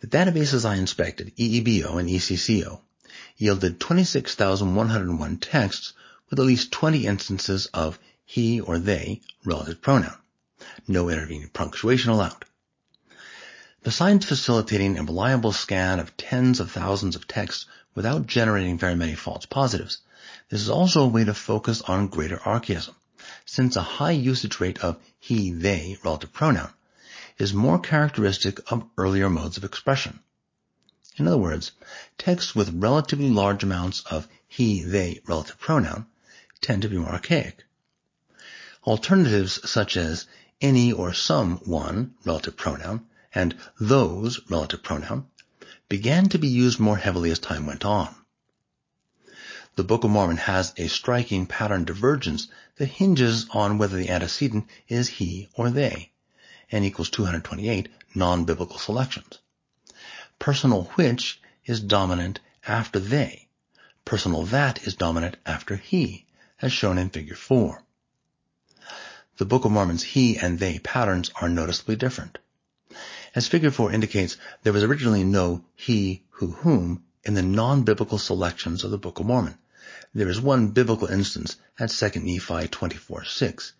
The 0.00 0.08
databases 0.08 0.64
I 0.64 0.74
inspected, 0.74 1.36
EEBO 1.36 2.00
and 2.00 2.10
ECCO, 2.10 2.80
yielded 3.36 3.78
26,101 3.78 5.36
texts 5.36 5.92
with 6.28 6.40
at 6.40 6.46
least 6.46 6.72
20 6.72 7.06
instances 7.06 7.66
of 7.66 7.96
he 8.24 8.60
or 8.60 8.78
they 8.78 9.20
relative 9.44 9.80
pronoun. 9.82 10.16
No 10.88 11.08
intervening 11.08 11.48
punctuation 11.50 12.10
allowed. 12.10 12.44
Besides 13.82 14.24
facilitating 14.24 14.98
a 14.98 15.04
reliable 15.04 15.52
scan 15.52 16.00
of 16.00 16.16
tens 16.16 16.58
of 16.58 16.70
thousands 16.70 17.16
of 17.16 17.28
texts 17.28 17.66
without 17.94 18.26
generating 18.26 18.78
very 18.78 18.94
many 18.94 19.14
false 19.14 19.44
positives, 19.44 19.98
this 20.48 20.62
is 20.62 20.70
also 20.70 21.02
a 21.02 21.08
way 21.08 21.24
to 21.24 21.34
focus 21.34 21.82
on 21.82 22.08
greater 22.08 22.40
archaism, 22.46 22.94
since 23.44 23.76
a 23.76 23.82
high 23.82 24.12
usage 24.12 24.58
rate 24.58 24.78
of 24.78 24.98
he, 25.18 25.50
they 25.52 25.98
relative 26.02 26.32
pronoun 26.32 26.72
is 27.36 27.52
more 27.52 27.78
characteristic 27.78 28.60
of 28.72 28.88
earlier 28.96 29.28
modes 29.28 29.56
of 29.56 29.64
expression. 29.64 30.20
In 31.16 31.26
other 31.26 31.36
words, 31.38 31.72
texts 32.16 32.54
with 32.54 32.82
relatively 32.82 33.30
large 33.30 33.62
amounts 33.62 34.02
of 34.02 34.28
he, 34.46 34.82
they 34.82 35.20
relative 35.26 35.58
pronoun 35.58 36.06
tend 36.60 36.82
to 36.82 36.88
be 36.88 36.96
more 36.96 37.10
archaic. 37.10 37.64
Alternatives 38.86 39.66
such 39.70 39.96
as 39.96 40.26
any 40.60 40.92
or 40.92 41.14
some 41.14 41.56
one 41.60 42.14
relative 42.26 42.54
pronoun 42.54 43.06
and 43.34 43.56
those 43.80 44.38
relative 44.50 44.82
pronoun 44.82 45.26
began 45.88 46.28
to 46.28 46.38
be 46.38 46.48
used 46.48 46.78
more 46.78 46.98
heavily 46.98 47.30
as 47.30 47.38
time 47.38 47.64
went 47.64 47.82
on. 47.82 48.14
The 49.76 49.84
Book 49.84 50.04
of 50.04 50.10
Mormon 50.10 50.36
has 50.36 50.74
a 50.76 50.88
striking 50.88 51.46
pattern 51.46 51.86
divergence 51.86 52.48
that 52.76 52.86
hinges 52.86 53.46
on 53.52 53.78
whether 53.78 53.96
the 53.96 54.10
antecedent 54.10 54.68
is 54.86 55.08
he 55.08 55.48
or 55.54 55.70
they, 55.70 56.12
n 56.70 56.84
equals 56.84 57.08
228 57.08 57.88
non-biblical 58.14 58.78
selections. 58.78 59.38
Personal 60.38 60.84
which 60.96 61.40
is 61.64 61.80
dominant 61.80 62.38
after 62.66 62.98
they. 62.98 63.48
Personal 64.04 64.42
that 64.42 64.86
is 64.86 64.94
dominant 64.94 65.38
after 65.46 65.76
he, 65.76 66.26
as 66.60 66.70
shown 66.70 66.98
in 66.98 67.08
figure 67.08 67.34
4 67.34 67.82
the 69.36 69.44
Book 69.44 69.64
of 69.64 69.72
Mormon's 69.72 70.02
he 70.02 70.36
and 70.38 70.58
they 70.58 70.78
patterns 70.78 71.30
are 71.40 71.48
noticeably 71.48 71.96
different. 71.96 72.38
As 73.34 73.48
figure 73.48 73.70
4 73.70 73.92
indicates, 73.92 74.36
there 74.62 74.72
was 74.72 74.84
originally 74.84 75.24
no 75.24 75.64
he, 75.74 76.22
who, 76.30 76.52
whom 76.52 77.02
in 77.24 77.34
the 77.34 77.42
non-biblical 77.42 78.18
selections 78.18 78.84
of 78.84 78.90
the 78.92 78.98
Book 78.98 79.18
of 79.18 79.26
Mormon. 79.26 79.58
There 80.14 80.28
is 80.28 80.40
one 80.40 80.68
biblical 80.68 81.08
instance 81.08 81.56
at 81.78 81.90
2 81.90 82.20
Nephi 82.20 82.68
24:6, 82.68 83.72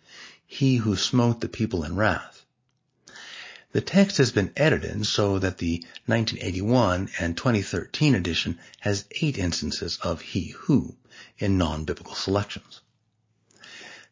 he 0.45 0.75
who 0.77 0.97
smote 0.97 1.39
the 1.39 1.47
people 1.47 1.83
in 1.83 1.95
wrath. 1.95 2.45
The 3.71 3.81
text 3.81 4.17
has 4.17 4.31
been 4.31 4.51
edited 4.57 5.05
so 5.05 5.39
that 5.39 5.57
the 5.57 5.83
1981 6.05 7.09
and 7.19 7.37
2013 7.37 8.15
edition 8.15 8.59
has 8.79 9.05
eight 9.21 9.37
instances 9.37 9.99
of 10.01 10.21
he 10.21 10.49
who 10.49 10.95
in 11.37 11.57
non-biblical 11.57 12.15
selections. 12.15 12.81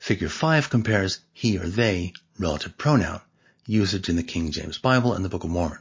Figure 0.04 0.28
5 0.28 0.70
compares 0.70 1.22
he 1.32 1.58
or 1.58 1.66
they 1.66 2.12
relative 2.38 2.78
pronoun 2.78 3.22
usage 3.66 4.10
in 4.10 4.18
the 4.18 4.22
King 4.22 4.52
James 4.52 4.78
Bible 4.78 5.14
and 5.14 5.24
the 5.24 5.30
Book 5.30 5.46
of 5.46 5.50
Mormon. 5.50 5.80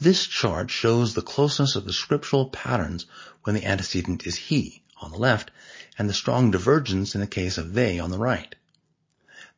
This 0.00 0.26
chart 0.26 0.70
shows 0.70 1.12
the 1.12 1.20
closeness 1.20 1.76
of 1.76 1.84
the 1.84 1.92
scriptural 1.92 2.48
patterns 2.48 3.04
when 3.42 3.54
the 3.54 3.66
antecedent 3.66 4.26
is 4.26 4.36
he 4.36 4.82
on 5.02 5.10
the 5.10 5.18
left 5.18 5.50
and 5.98 6.08
the 6.08 6.14
strong 6.14 6.50
divergence 6.50 7.14
in 7.14 7.20
the 7.20 7.26
case 7.26 7.58
of 7.58 7.74
they 7.74 7.98
on 7.98 8.10
the 8.10 8.16
right. 8.16 8.54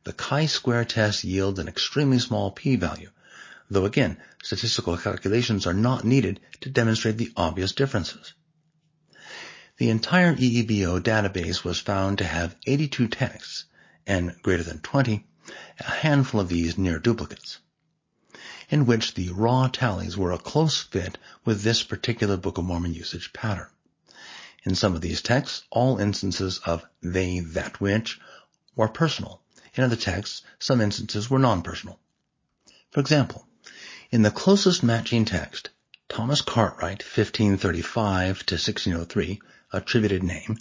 The 0.03 0.11
chi-square 0.11 0.83
test 0.83 1.23
yields 1.23 1.57
an 1.57 1.69
extremely 1.69 2.19
small 2.19 2.51
p-value, 2.51 3.11
though 3.69 3.85
again, 3.85 4.17
statistical 4.43 4.97
calculations 4.97 5.65
are 5.65 5.73
not 5.73 6.03
needed 6.03 6.41
to 6.59 6.69
demonstrate 6.69 7.17
the 7.17 7.31
obvious 7.37 7.71
differences. 7.71 8.33
The 9.77 9.91
entire 9.91 10.35
EEBO 10.35 11.01
database 11.01 11.63
was 11.63 11.79
found 11.79 12.17
to 12.17 12.23
have 12.23 12.55
82 12.65 13.09
texts, 13.09 13.65
and 14.07 14.35
greater 14.41 14.63
than 14.63 14.79
20, 14.79 15.23
a 15.79 15.83
handful 15.83 16.39
of 16.41 16.49
these 16.49 16.79
near 16.79 16.97
duplicates, 16.97 17.59
in 18.69 18.87
which 18.87 19.13
the 19.13 19.29
raw 19.29 19.67
tallies 19.67 20.17
were 20.17 20.31
a 20.31 20.39
close 20.39 20.81
fit 20.81 21.19
with 21.45 21.61
this 21.61 21.83
particular 21.83 22.37
Book 22.37 22.57
of 22.57 22.65
Mormon 22.65 22.95
usage 22.95 23.31
pattern. 23.33 23.67
In 24.63 24.73
some 24.73 24.95
of 24.95 25.01
these 25.01 25.21
texts, 25.21 25.65
all 25.69 25.99
instances 25.99 26.57
of 26.65 26.83
they, 27.03 27.41
that, 27.41 27.79
which 27.79 28.19
were 28.75 28.87
personal. 28.87 29.43
In 29.75 29.83
other 29.83 29.95
texts, 29.95 30.41
some 30.57 30.81
instances 30.81 31.29
were 31.29 31.37
non-personal. 31.37 31.99
For 32.89 32.99
example, 32.99 33.47
in 34.09 34.23
the 34.23 34.31
closest 34.31 34.81
matching 34.81 35.25
text, 35.25 35.69
Thomas 36.09 36.41
Cartwright, 36.41 37.03
1535 37.03 38.43
to 38.47 38.55
1603, 38.55 39.39
attributed 39.73 40.23
name, 40.23 40.57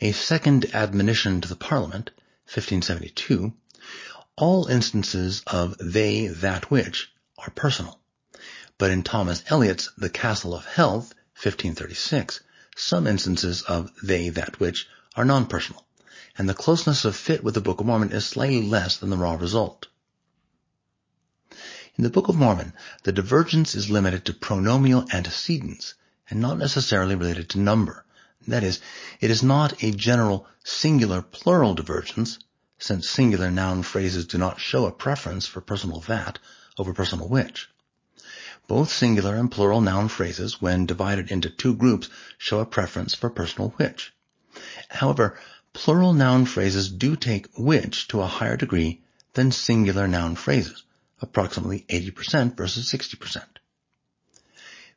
a 0.00 0.12
second 0.12 0.74
admonition 0.74 1.40
to 1.40 1.48
the 1.48 1.56
Parliament, 1.56 2.10
1572, 2.46 3.52
all 4.36 4.66
instances 4.66 5.42
of 5.46 5.76
they, 5.78 6.28
that 6.28 6.70
which 6.70 7.12
are 7.38 7.50
personal. 7.50 8.00
But 8.78 8.90
in 8.90 9.02
Thomas 9.02 9.42
Elyot's 9.48 9.90
The 9.96 10.10
Castle 10.10 10.54
of 10.54 10.64
Health, 10.66 11.14
1536, 11.34 12.40
some 12.76 13.06
instances 13.06 13.62
of 13.62 13.90
they, 14.02 14.28
that, 14.30 14.58
which 14.60 14.88
are 15.16 15.24
non-personal, 15.24 15.86
and 16.36 16.48
the 16.48 16.54
closeness 16.54 17.04
of 17.04 17.14
fit 17.14 17.44
with 17.44 17.54
the 17.54 17.60
Book 17.60 17.80
of 17.80 17.86
Mormon 17.86 18.12
is 18.12 18.26
slightly 18.26 18.62
less 18.62 18.96
than 18.96 19.10
the 19.10 19.16
raw 19.16 19.34
result. 19.34 19.86
In 21.96 22.02
the 22.02 22.10
Book 22.10 22.28
of 22.28 22.34
Mormon, 22.34 22.72
the 23.04 23.12
divergence 23.12 23.76
is 23.76 23.90
limited 23.90 24.24
to 24.24 24.32
pronomial 24.32 25.08
antecedents 25.12 25.94
and 26.28 26.40
not 26.40 26.58
necessarily 26.58 27.14
related 27.14 27.48
to 27.50 27.60
number. 27.60 28.04
That 28.46 28.62
is, 28.62 28.80
it 29.20 29.30
is 29.30 29.42
not 29.42 29.82
a 29.82 29.90
general 29.90 30.46
singular 30.64 31.22
plural 31.22 31.74
divergence, 31.74 32.38
since 32.78 33.08
singular 33.08 33.50
noun 33.50 33.82
phrases 33.82 34.26
do 34.26 34.36
not 34.36 34.60
show 34.60 34.86
a 34.86 34.92
preference 34.92 35.46
for 35.46 35.60
personal 35.60 36.00
that 36.00 36.38
over 36.76 36.92
personal 36.92 37.28
which. 37.28 37.70
Both 38.66 38.92
singular 38.92 39.36
and 39.36 39.50
plural 39.50 39.80
noun 39.80 40.08
phrases, 40.08 40.60
when 40.60 40.84
divided 40.86 41.30
into 41.30 41.48
two 41.48 41.74
groups, 41.74 42.08
show 42.36 42.60
a 42.60 42.66
preference 42.66 43.14
for 43.14 43.30
personal 43.30 43.70
which. 43.76 44.12
However, 44.88 45.38
plural 45.72 46.12
noun 46.12 46.44
phrases 46.44 46.90
do 46.90 47.16
take 47.16 47.48
which 47.56 48.08
to 48.08 48.20
a 48.20 48.26
higher 48.26 48.56
degree 48.56 49.02
than 49.32 49.52
singular 49.52 50.06
noun 50.06 50.36
phrases, 50.36 50.82
approximately 51.20 51.84
80% 51.88 52.56
versus 52.56 52.90
60%. 52.90 53.44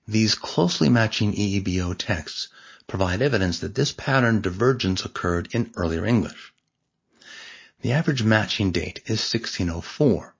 These 0.07 0.35
closely 0.35 0.89
matching 0.89 1.33
EEBO 1.33 1.97
texts 1.97 2.49
provide 2.87 3.21
evidence 3.21 3.59
that 3.59 3.75
this 3.75 3.91
pattern 3.91 4.41
divergence 4.41 5.03
occurred 5.03 5.49
in 5.51 5.71
earlier 5.75 6.05
English. 6.05 6.53
The 7.81 7.91
average 7.91 8.23
matching 8.23 8.71
date 8.71 9.01
is 9.05 9.19
1604, 9.19 10.35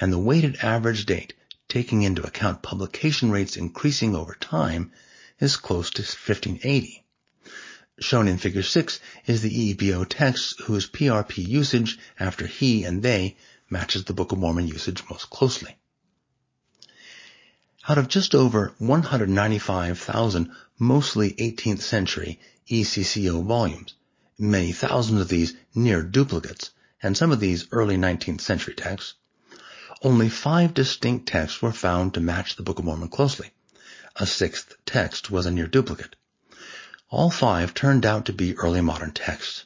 and 0.00 0.12
the 0.12 0.18
weighted 0.18 0.56
average 0.62 1.04
date, 1.04 1.34
taking 1.68 2.02
into 2.02 2.22
account 2.22 2.62
publication 2.62 3.30
rates 3.30 3.56
increasing 3.56 4.14
over 4.14 4.34
time, 4.34 4.92
is 5.40 5.56
close 5.56 5.90
to 5.90 6.02
1580. 6.02 7.04
Shown 8.00 8.28
in 8.28 8.38
figure 8.38 8.62
6 8.62 9.00
is 9.26 9.42
the 9.42 9.74
EEBO 9.74 10.06
text 10.08 10.60
whose 10.62 10.88
PRP 10.88 11.46
usage 11.46 11.98
after 12.18 12.46
he 12.46 12.84
and 12.84 13.02
they 13.02 13.36
matches 13.68 14.04
the 14.04 14.14
Book 14.14 14.32
of 14.32 14.38
Mormon 14.38 14.68
usage 14.68 15.02
most 15.10 15.30
closely. 15.30 15.76
Out 17.88 17.98
of 17.98 18.06
just 18.06 18.32
over 18.32 18.74
195,000 18.78 20.52
mostly 20.78 21.32
18th 21.32 21.80
century 21.80 22.38
ECCO 22.68 23.44
volumes, 23.44 23.94
many 24.38 24.70
thousands 24.70 25.20
of 25.20 25.26
these 25.26 25.54
near 25.74 26.00
duplicates, 26.00 26.70
and 27.02 27.16
some 27.16 27.32
of 27.32 27.40
these 27.40 27.66
early 27.72 27.96
19th 27.96 28.40
century 28.40 28.74
texts, 28.74 29.14
only 30.00 30.28
five 30.28 30.74
distinct 30.74 31.26
texts 31.26 31.60
were 31.60 31.72
found 31.72 32.14
to 32.14 32.20
match 32.20 32.54
the 32.54 32.62
Book 32.62 32.78
of 32.78 32.84
Mormon 32.84 33.08
closely. 33.08 33.50
A 34.14 34.28
sixth 34.28 34.76
text 34.86 35.32
was 35.32 35.44
a 35.46 35.50
near 35.50 35.66
duplicate. 35.66 36.14
All 37.10 37.30
five 37.30 37.74
turned 37.74 38.06
out 38.06 38.26
to 38.26 38.32
be 38.32 38.56
early 38.58 38.80
modern 38.80 39.10
texts. 39.10 39.64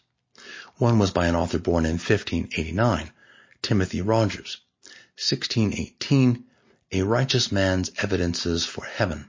One 0.77 0.99
was 0.99 1.11
by 1.11 1.27
an 1.27 1.37
author 1.37 1.59
born 1.59 1.85
in 1.85 1.99
1589, 1.99 3.13
Timothy 3.61 4.01
Rogers, 4.01 4.57
1618, 5.19 6.45
A 6.93 7.03
Righteous 7.03 7.51
Man's 7.51 7.91
Evidences 7.99 8.65
for 8.65 8.85
Heaven. 8.85 9.29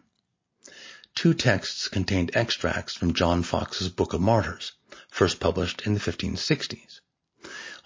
Two 1.15 1.33
texts 1.33 1.87
contained 1.87 2.29
extracts 2.35 2.93
from 2.93 3.15
John 3.15 3.41
Foxe's 3.41 3.89
Book 3.89 4.13
of 4.13 4.21
Martyrs, 4.21 4.73
first 5.09 5.39
published 5.39 5.81
in 5.81 5.95
the 5.95 5.99
1560s. 5.99 6.99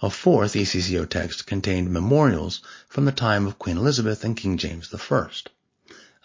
A 0.02 0.10
fourth 0.10 0.52
ECCO 0.52 1.08
text 1.08 1.46
contained 1.46 1.90
memorials 1.90 2.60
from 2.86 3.06
the 3.06 3.12
time 3.12 3.46
of 3.46 3.58
Queen 3.58 3.78
Elizabeth 3.78 4.24
and 4.24 4.36
King 4.36 4.58
James 4.58 4.92
I. 4.92 5.28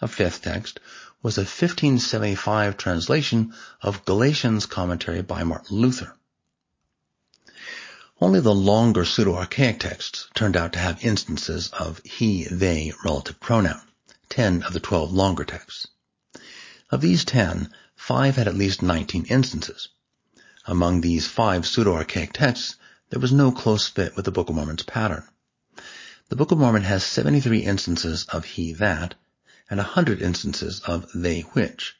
A 0.02 0.08
fifth 0.08 0.42
text 0.42 0.78
was 1.22 1.38
a 1.38 1.48
1575 1.48 2.76
translation 2.76 3.54
of 3.80 4.04
Galatians 4.04 4.66
commentary 4.66 5.22
by 5.22 5.42
Martin 5.42 5.78
Luther. 5.78 6.14
Only 8.20 8.40
the 8.40 8.52
longer 8.52 9.04
Pseudo-Archaic 9.04 9.78
texts 9.78 10.26
turned 10.34 10.56
out 10.56 10.72
to 10.72 10.80
have 10.80 11.04
instances 11.04 11.68
of 11.68 12.00
he, 12.04 12.48
they 12.50 12.92
relative 13.04 13.38
pronoun, 13.38 13.80
10 14.28 14.64
of 14.64 14.72
the 14.72 14.80
12 14.80 15.12
longer 15.12 15.44
texts. 15.44 15.86
Of 16.90 17.00
these 17.00 17.24
10, 17.24 17.72
5 17.94 18.34
had 18.34 18.48
at 18.48 18.56
least 18.56 18.82
19 18.82 19.26
instances. 19.26 19.90
Among 20.66 21.00
these 21.00 21.28
five 21.28 21.64
Pseudo-Archaic 21.64 22.32
texts, 22.32 22.74
there 23.10 23.20
was 23.20 23.30
no 23.30 23.52
close 23.52 23.86
fit 23.86 24.16
with 24.16 24.24
the 24.24 24.32
Book 24.32 24.48
of 24.48 24.56
Mormon's 24.56 24.82
pattern. 24.82 25.22
The 26.28 26.34
Book 26.34 26.50
of 26.50 26.58
Mormon 26.58 26.82
has 26.82 27.04
73 27.04 27.60
instances 27.60 28.24
of 28.30 28.44
he, 28.44 28.72
that, 28.72 29.14
and 29.70 29.78
100 29.78 30.20
instances 30.20 30.80
of 30.80 31.06
they, 31.14 31.42
which. 31.52 31.94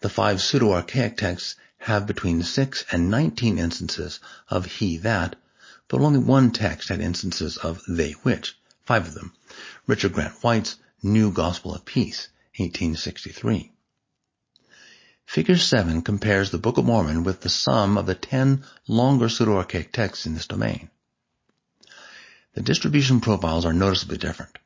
The 0.00 0.10
five 0.10 0.42
Pseudo-Archaic 0.42 1.16
texts 1.16 1.56
have 1.78 2.06
between 2.06 2.42
6 2.42 2.84
and 2.90 3.10
19 3.10 3.58
instances 3.58 4.20
of 4.48 4.66
he 4.66 4.96
that, 4.98 5.36
but 5.88 6.00
only 6.00 6.18
one 6.18 6.50
text 6.50 6.88
had 6.88 7.00
instances 7.00 7.56
of 7.58 7.80
they 7.86 8.12
which, 8.12 8.58
five 8.84 9.06
of 9.06 9.14
them. 9.14 9.32
Richard 9.86 10.12
Grant 10.12 10.34
White's 10.42 10.76
New 11.02 11.30
Gospel 11.30 11.74
of 11.74 11.84
Peace, 11.84 12.28
1863. 12.56 13.70
Figure 15.26 15.58
7 15.58 16.02
compares 16.02 16.50
the 16.50 16.58
Book 16.58 16.78
of 16.78 16.84
Mormon 16.84 17.24
with 17.24 17.40
the 17.40 17.48
sum 17.48 17.98
of 17.98 18.06
the 18.06 18.14
10 18.14 18.64
longer 18.88 19.28
Pseudo-Archaic 19.28 19.92
texts 19.92 20.24
in 20.24 20.34
this 20.34 20.46
domain. 20.46 20.88
The 22.54 22.62
distribution 22.62 23.20
profiles 23.20 23.64
are 23.66 23.72
noticeably 23.72 24.18
different, 24.18 24.56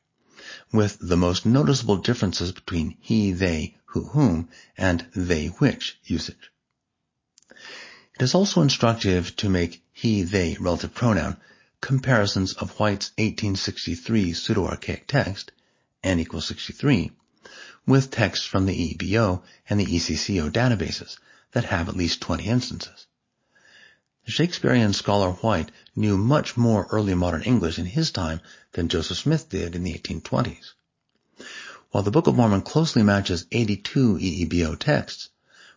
with 0.73 0.97
the 1.01 1.17
most 1.17 1.45
noticeable 1.45 1.97
differences 1.97 2.53
between 2.53 2.97
he, 3.01 3.33
they, 3.33 3.77
who, 3.87 4.05
whom, 4.05 4.49
and 4.79 5.07
they, 5.15 5.49
which 5.49 5.99
usage. 6.05 6.53
It 8.21 8.25
is 8.25 8.35
also 8.35 8.61
instructive 8.61 9.35
to 9.37 9.49
make 9.49 9.83
he, 9.95 10.25
they 10.25 10.59
relative 10.61 10.93
pronoun 10.93 11.39
comparisons 11.81 12.53
of 12.53 12.79
White's 12.79 13.13
1863 13.17 14.35
pseudo-archaic 14.35 15.07
text, 15.07 15.53
n 16.05 16.21
equals 16.21 16.45
63, 16.45 17.13
with 17.87 18.11
texts 18.11 18.45
from 18.45 18.67
the 18.67 18.77
EEBO 18.95 19.43
and 19.71 19.81
the 19.81 19.87
ECCO 19.87 20.51
databases 20.51 21.17
that 21.53 21.65
have 21.65 21.89
at 21.89 21.97
least 21.97 22.21
20 22.21 22.45
instances. 22.45 23.07
The 24.27 24.33
Shakespearean 24.33 24.93
scholar 24.93 25.31
White 25.31 25.71
knew 25.97 26.19
much 26.19 26.59
more 26.59 26.89
early 26.91 27.15
modern 27.15 27.41
English 27.45 27.79
in 27.79 27.87
his 27.87 28.11
time 28.11 28.43
than 28.73 28.91
Joseph 28.91 29.17
Smith 29.17 29.49
did 29.49 29.75
in 29.75 29.83
the 29.83 29.95
1820s. 29.95 30.75
While 31.91 32.03
the 32.03 32.11
Book 32.11 32.27
of 32.27 32.37
Mormon 32.37 32.61
closely 32.61 33.03
matches 33.03 33.47
82 33.51 34.19
EEBO 34.19 34.79
texts, 34.79 35.31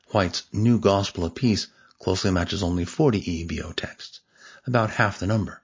White's 0.08 0.43
New 0.51 0.77
Gospel 0.77 1.23
of 1.23 1.36
Peace 1.36 1.67
closely 2.04 2.32
matches 2.32 2.62
only 2.62 2.84
40 2.84 3.22
EEBO 3.22 3.74
texts, 3.76 4.20
about 4.68 4.89
half 4.89 5.20
the 5.20 5.26
number. 5.26 5.62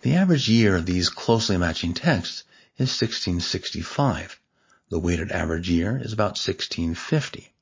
The 0.00 0.14
average 0.14 0.48
year 0.48 0.76
of 0.76 0.86
these 0.86 1.10
closely 1.10 1.58
matching 1.58 1.92
texts 1.92 2.44
is 2.78 2.88
1665. 2.88 4.40
The 4.88 4.98
weighted 4.98 5.30
average 5.30 5.68
year 5.68 5.98
is 5.98 6.14
about 6.14 6.38
1650. 6.38 7.52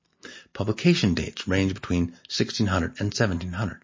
Publication 0.52 1.14
dates 1.14 1.48
range 1.48 1.74
between 1.74 2.12
1600 2.28 3.00
and 3.00 3.12
1700. 3.12 3.82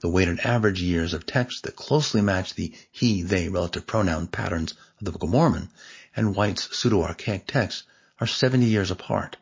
The 0.00 0.08
weighted 0.08 0.40
average 0.40 0.82
years 0.82 1.14
of 1.14 1.26
texts 1.26 1.60
that 1.60 1.76
closely 1.76 2.22
match 2.22 2.54
the 2.54 2.72
he, 2.90 3.22
they 3.22 3.48
relative 3.48 3.86
pronoun 3.86 4.26
patterns 4.26 4.72
of 4.98 5.04
the 5.04 5.12
Book 5.12 5.22
of 5.22 5.30
Mormon 5.30 5.70
and 6.16 6.34
White's 6.34 6.76
pseudo-archaic 6.76 7.46
texts 7.46 7.84
are 8.18 8.26
70 8.26 8.66
years 8.66 8.90
apart. 8.90 9.36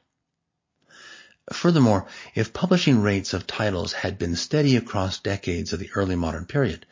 Furthermore, 1.53 2.09
if 2.35 2.53
publishing 2.53 3.01
rates 3.03 3.33
of 3.33 3.47
titles 3.47 3.93
had 3.93 4.19
been 4.19 4.35
steady 4.35 4.75
across 4.75 5.21
decades 5.21 5.73
of 5.73 5.79
the 5.79 5.93
early 5.95 6.17
modern 6.17 6.45
period, 6.45 6.85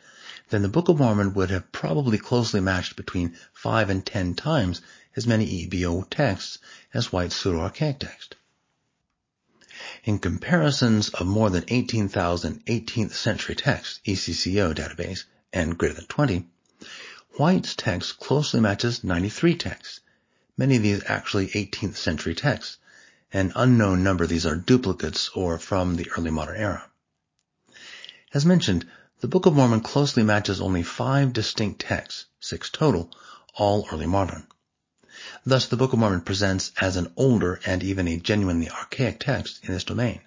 then 0.49 0.61
the 0.61 0.69
Book 0.69 0.87
of 0.87 0.97
Mormon 0.97 1.33
would 1.33 1.49
have 1.49 1.73
probably 1.73 2.17
closely 2.17 2.61
matched 2.61 2.95
between 2.95 3.35
5 3.51 3.89
and 3.89 4.05
10 4.05 4.33
times 4.35 4.79
as 5.15 5.27
many 5.27 5.45
EEBO 5.67 6.09
texts 6.09 6.59
as 6.93 7.11
White's 7.11 7.35
Pseudo-Archaic 7.35 7.99
text. 7.99 8.35
In 10.05 10.19
comparisons 10.19 11.09
of 11.09 11.27
more 11.27 11.49
than 11.49 11.65
18,000 11.67 12.65
18th 12.65 13.11
century 13.11 13.55
texts, 13.55 13.99
ECCO 14.05 14.73
database, 14.73 15.25
and 15.51 15.77
greater 15.77 15.95
than 15.95 16.05
20, 16.05 16.47
White's 17.31 17.75
text 17.75 18.19
closely 18.19 18.61
matches 18.61 19.03
93 19.03 19.57
texts, 19.57 19.99
many 20.55 20.77
of 20.77 20.83
these 20.83 21.03
actually 21.07 21.47
18th 21.47 21.97
century 21.97 22.35
texts, 22.35 22.77
an 23.35 23.51
unknown 23.53 24.01
number 24.01 24.25
these 24.25 24.45
are 24.45 24.55
duplicates 24.55 25.27
or 25.35 25.59
from 25.59 25.97
the 25.97 26.09
early 26.17 26.31
modern 26.31 26.55
era. 26.55 26.89
As 28.33 28.45
mentioned, 28.45 28.87
the 29.19 29.27
Book 29.27 29.45
of 29.45 29.53
Mormon 29.53 29.81
closely 29.81 30.23
matches 30.23 30.61
only 30.61 30.83
five 30.83 31.33
distinct 31.33 31.81
texts, 31.81 32.27
six 32.39 32.69
total, 32.69 33.11
all 33.53 33.89
early 33.91 34.05
modern. 34.05 34.47
Thus, 35.45 35.65
the 35.65 35.75
Book 35.75 35.91
of 35.91 35.99
Mormon 35.99 36.21
presents 36.21 36.71
as 36.79 36.95
an 36.95 37.11
older 37.17 37.59
and 37.65 37.83
even 37.83 38.07
a 38.07 38.15
genuinely 38.15 38.69
archaic 38.69 39.19
text 39.19 39.65
in 39.65 39.73
this 39.73 39.83
domain, 39.83 40.21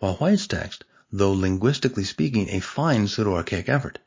while 0.00 0.16
White's 0.16 0.48
text, 0.48 0.82
though 1.12 1.32
linguistically 1.32 2.02
speaking 2.02 2.48
a 2.48 2.58
fine 2.58 3.06
pseudo-archaic 3.06 3.68
effort, 3.68 4.00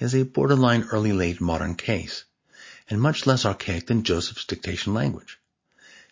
is 0.00 0.16
a 0.16 0.24
borderline 0.24 0.82
early 0.90 1.12
late 1.12 1.40
modern 1.40 1.76
case, 1.76 2.24
and 2.90 3.00
much 3.00 3.24
less 3.24 3.44
archaic 3.46 3.86
than 3.86 4.02
Joseph's 4.02 4.46
dictation 4.46 4.94
language. 4.94 5.38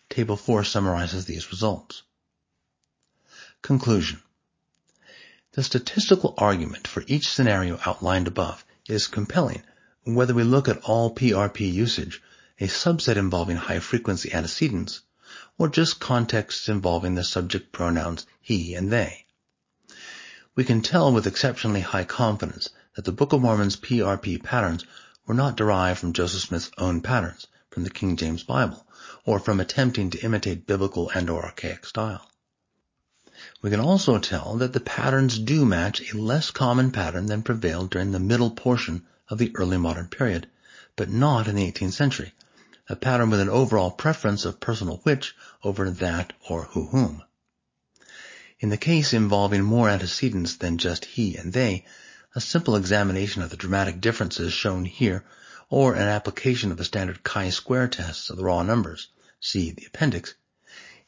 Table 0.09 0.37
4 0.37 0.63
summarizes 0.63 1.25
these 1.25 1.51
results. 1.51 2.03
Conclusion. 3.61 4.21
The 5.51 5.63
statistical 5.63 6.33
argument 6.37 6.87
for 6.87 7.03
each 7.07 7.29
scenario 7.29 7.79
outlined 7.85 8.27
above 8.27 8.63
is 8.87 9.07
compelling 9.07 9.63
whether 10.03 10.33
we 10.33 10.43
look 10.43 10.67
at 10.67 10.81
all 10.83 11.13
PRP 11.13 11.73
usage, 11.73 12.21
a 12.59 12.67
subset 12.67 13.17
involving 13.17 13.57
high-frequency 13.57 14.31
antecedents, 14.33 15.01
or 15.57 15.67
just 15.67 15.99
contexts 15.99 16.69
involving 16.69 17.15
the 17.15 17.23
subject 17.23 17.71
pronouns 17.71 18.25
he 18.39 18.73
and 18.75 18.91
they. 18.91 19.25
We 20.55 20.63
can 20.63 20.81
tell 20.81 21.11
with 21.11 21.27
exceptionally 21.27 21.81
high 21.81 22.05
confidence 22.05 22.69
that 22.95 23.03
the 23.03 23.11
Book 23.11 23.33
of 23.33 23.41
Mormon's 23.41 23.75
PRP 23.75 24.41
patterns 24.41 24.85
were 25.25 25.33
not 25.33 25.57
derived 25.57 25.99
from 25.99 26.13
Joseph 26.13 26.43
Smith's 26.43 26.71
own 26.77 27.01
patterns 27.01 27.47
from 27.77 27.83
the 27.83 27.89
King 27.91 28.15
James 28.15 28.41
Bible, 28.41 28.87
or 29.23 29.39
from 29.39 29.59
attempting 29.59 30.09
to 30.09 30.19
imitate 30.21 30.65
biblical 30.65 31.11
and 31.13 31.29
or 31.29 31.45
archaic 31.45 31.85
style. 31.85 32.27
We 33.61 33.69
can 33.69 33.79
also 33.79 34.17
tell 34.17 34.55
that 34.55 34.73
the 34.73 34.79
patterns 34.79 35.37
do 35.37 35.63
match 35.63 36.01
a 36.11 36.17
less 36.17 36.49
common 36.49 36.89
pattern 36.89 37.27
than 37.27 37.43
prevailed 37.43 37.91
during 37.91 38.13
the 38.13 38.19
middle 38.19 38.49
portion 38.49 39.05
of 39.29 39.37
the 39.37 39.51
early 39.53 39.77
modern 39.77 40.07
period, 40.07 40.49
but 40.95 41.11
not 41.11 41.47
in 41.47 41.53
the 41.55 41.71
18th 41.71 41.93
century, 41.93 42.33
a 42.89 42.95
pattern 42.95 43.29
with 43.29 43.41
an 43.41 43.49
overall 43.49 43.91
preference 43.91 44.43
of 44.43 44.59
personal 44.59 44.97
which 45.03 45.35
over 45.63 45.91
that 45.91 46.33
or 46.49 46.63
who 46.63 46.87
whom. 46.87 47.21
In 48.59 48.69
the 48.69 48.77
case 48.77 49.13
involving 49.13 49.61
more 49.61 49.87
antecedents 49.87 50.55
than 50.55 50.79
just 50.79 51.05
he 51.05 51.37
and 51.37 51.53
they, 51.53 51.85
a 52.33 52.41
simple 52.41 52.75
examination 52.75 53.43
of 53.43 53.51
the 53.51 53.55
dramatic 53.55 54.01
differences 54.01 54.51
shown 54.51 54.85
here 54.85 55.23
or 55.69 55.95
an 55.95 56.07
application 56.07 56.71
of 56.71 56.77
the 56.77 56.85
standard 56.85 57.23
chi-square 57.23 57.87
tests 57.87 58.29
of 58.29 58.37
the 58.37 58.43
raw 58.43 58.63
numbers, 58.63 59.09
see 59.39 59.71
the 59.71 59.85
appendix, 59.85 60.33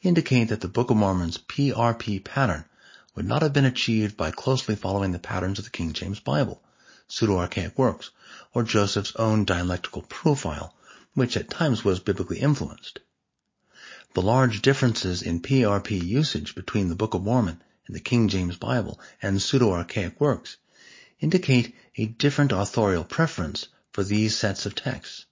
indicate 0.02 0.46
that 0.50 0.62
the 0.62 0.68
Book 0.68 0.90
of 0.90 0.98
Mormon's 0.98 1.38
PRP 1.38 2.24
pattern 2.24 2.66
would 3.16 3.26
not 3.26 3.42
have 3.42 3.54
been 3.54 3.66
achieved 3.66 4.18
by 4.18 4.32
closely 4.32 4.76
following 4.76 5.12
the 5.12 5.20
patterns 5.20 5.60
of 5.60 5.66
the 5.66 5.72
King 5.72 5.94
James 5.94 6.20
Bible, 6.20 6.62
pseudo-archaic 7.08 7.78
works, 7.78 8.12
or 8.54 8.64
Joseph's 8.64 9.16
own 9.16 9.46
dialectical 9.46 10.02
profile, 10.04 10.76
which 11.14 11.38
at 11.38 11.50
times 11.50 11.84
was 11.84 12.00
biblically 12.00 12.40
influenced. 12.40 13.00
The 14.14 14.22
large 14.22 14.62
differences 14.62 15.22
in 15.22 15.42
PRP 15.42 16.04
usage 16.04 16.56
between 16.56 16.90
the 16.90 16.96
Book 16.96 17.14
of 17.14 17.24
Mormon 17.24 17.62
and 17.88 17.96
the 17.96 18.00
King 18.02 18.28
James 18.28 18.58
Bible 18.58 19.00
and 19.22 19.42
pseudo-archaic 19.42 20.20
works 20.20 20.58
indicate 21.20 21.76
a 21.96 22.06
different 22.06 22.52
authorial 22.52 23.04
preference 23.04 23.68
for 23.92 24.04
these 24.04 24.36
sets 24.38 24.66
of 24.66 24.76
texts. 24.76 25.26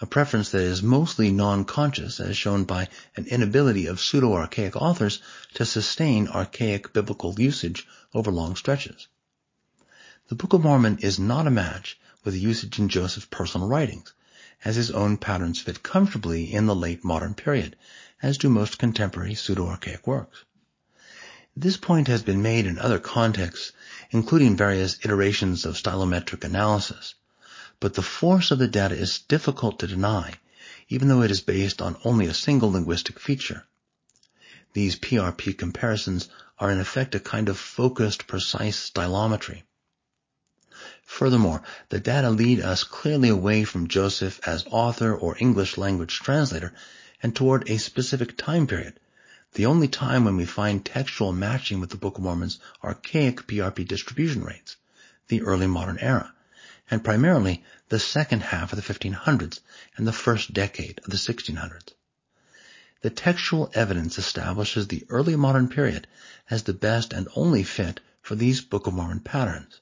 A 0.00 0.06
preference 0.06 0.50
that 0.50 0.62
is 0.62 0.82
mostly 0.82 1.30
non-conscious 1.30 2.20
as 2.20 2.36
shown 2.36 2.64
by 2.64 2.88
an 3.16 3.26
inability 3.26 3.86
of 3.86 4.00
pseudo-archaic 4.00 4.74
authors 4.74 5.20
to 5.54 5.66
sustain 5.66 6.26
archaic 6.28 6.92
biblical 6.92 7.38
usage 7.38 7.86
over 8.14 8.30
long 8.30 8.56
stretches. 8.56 9.08
The 10.28 10.36
Book 10.36 10.52
of 10.52 10.62
Mormon 10.62 10.98
is 11.00 11.18
not 11.18 11.46
a 11.46 11.50
match 11.50 11.98
with 12.24 12.34
the 12.34 12.40
usage 12.40 12.78
in 12.78 12.88
Joseph's 12.88 13.26
personal 13.26 13.68
writings, 13.68 14.12
as 14.64 14.76
his 14.76 14.90
own 14.90 15.16
patterns 15.16 15.60
fit 15.60 15.82
comfortably 15.82 16.52
in 16.52 16.66
the 16.66 16.74
late 16.74 17.04
modern 17.04 17.34
period, 17.34 17.76
as 18.22 18.38
do 18.38 18.48
most 18.48 18.78
contemporary 18.78 19.34
pseudo-archaic 19.34 20.06
works. 20.06 20.44
This 21.56 21.76
point 21.76 22.08
has 22.08 22.22
been 22.22 22.42
made 22.42 22.66
in 22.66 22.78
other 22.78 22.98
contexts, 22.98 23.72
including 24.10 24.56
various 24.56 24.98
iterations 25.04 25.64
of 25.64 25.74
stylometric 25.74 26.44
analysis, 26.44 27.14
but 27.80 27.94
the 27.94 28.02
force 28.02 28.50
of 28.50 28.58
the 28.58 28.68
data 28.68 28.94
is 28.94 29.20
difficult 29.20 29.78
to 29.78 29.86
deny, 29.86 30.34
even 30.88 31.08
though 31.08 31.22
it 31.22 31.30
is 31.30 31.40
based 31.40 31.80
on 31.80 31.96
only 32.04 32.26
a 32.26 32.34
single 32.34 32.70
linguistic 32.70 33.18
feature. 33.18 33.64
These 34.74 34.96
PRP 34.96 35.56
comparisons 35.56 36.28
are 36.58 36.70
in 36.70 36.78
effect 36.78 37.14
a 37.14 37.20
kind 37.20 37.48
of 37.48 37.58
focused, 37.58 38.26
precise 38.26 38.90
stylometry. 38.90 39.62
Furthermore, 41.02 41.62
the 41.88 41.98
data 41.98 42.30
lead 42.30 42.60
us 42.60 42.84
clearly 42.84 43.30
away 43.30 43.64
from 43.64 43.88
Joseph 43.88 44.38
as 44.46 44.64
author 44.70 45.14
or 45.14 45.36
English 45.40 45.76
language 45.76 46.20
translator 46.20 46.72
and 47.22 47.34
toward 47.34 47.68
a 47.68 47.78
specific 47.78 48.36
time 48.36 48.66
period, 48.66 49.00
the 49.54 49.66
only 49.66 49.88
time 49.88 50.24
when 50.24 50.36
we 50.36 50.44
find 50.44 50.84
textual 50.84 51.32
matching 51.32 51.80
with 51.80 51.90
the 51.90 51.96
Book 51.96 52.18
of 52.18 52.22
Mormon's 52.22 52.60
archaic 52.84 53.46
PRP 53.46 53.88
distribution 53.88 54.44
rates, 54.44 54.76
the 55.28 55.42
early 55.42 55.66
modern 55.66 55.98
era, 55.98 56.32
and 56.90 57.04
primarily 57.04 57.62
the 57.88 57.98
second 58.00 58.42
half 58.42 58.72
of 58.72 58.76
the 58.76 58.94
1500s 58.94 59.60
and 59.96 60.06
the 60.06 60.12
first 60.12 60.52
decade 60.52 60.98
of 61.04 61.10
the 61.10 61.16
1600s. 61.16 61.92
The 63.02 63.10
textual 63.10 63.70
evidence 63.74 64.18
establishes 64.18 64.88
the 64.88 65.06
early 65.08 65.36
modern 65.36 65.68
period 65.68 66.06
as 66.50 66.64
the 66.64 66.74
best 66.74 67.12
and 67.12 67.28
only 67.36 67.62
fit 67.62 68.00
for 68.20 68.34
these 68.34 68.60
Book 68.60 68.86
of 68.86 68.94
Mormon 68.94 69.20
patterns. 69.20 69.80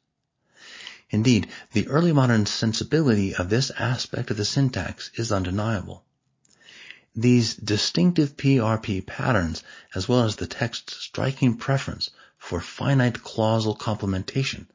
Indeed, 1.11 1.49
the 1.73 1.89
early 1.89 2.13
modern 2.13 2.45
sensibility 2.47 3.35
of 3.35 3.49
this 3.49 3.71
aspect 3.71 4.31
of 4.31 4.37
the 4.37 4.45
syntax 4.45 5.11
is 5.15 5.33
undeniable. 5.33 6.05
These 7.17 7.55
distinctive 7.55 8.37
PRP 8.37 9.05
patterns, 9.07 9.63
as 9.95 10.07
well 10.09 10.25
as 10.25 10.37
the 10.37 10.47
text's 10.47 10.97
striking 10.97 11.57
preference 11.57 12.11
for 12.37 12.61
finite 12.61 13.23
clausal 13.23 13.75
complementation 13.75 14.67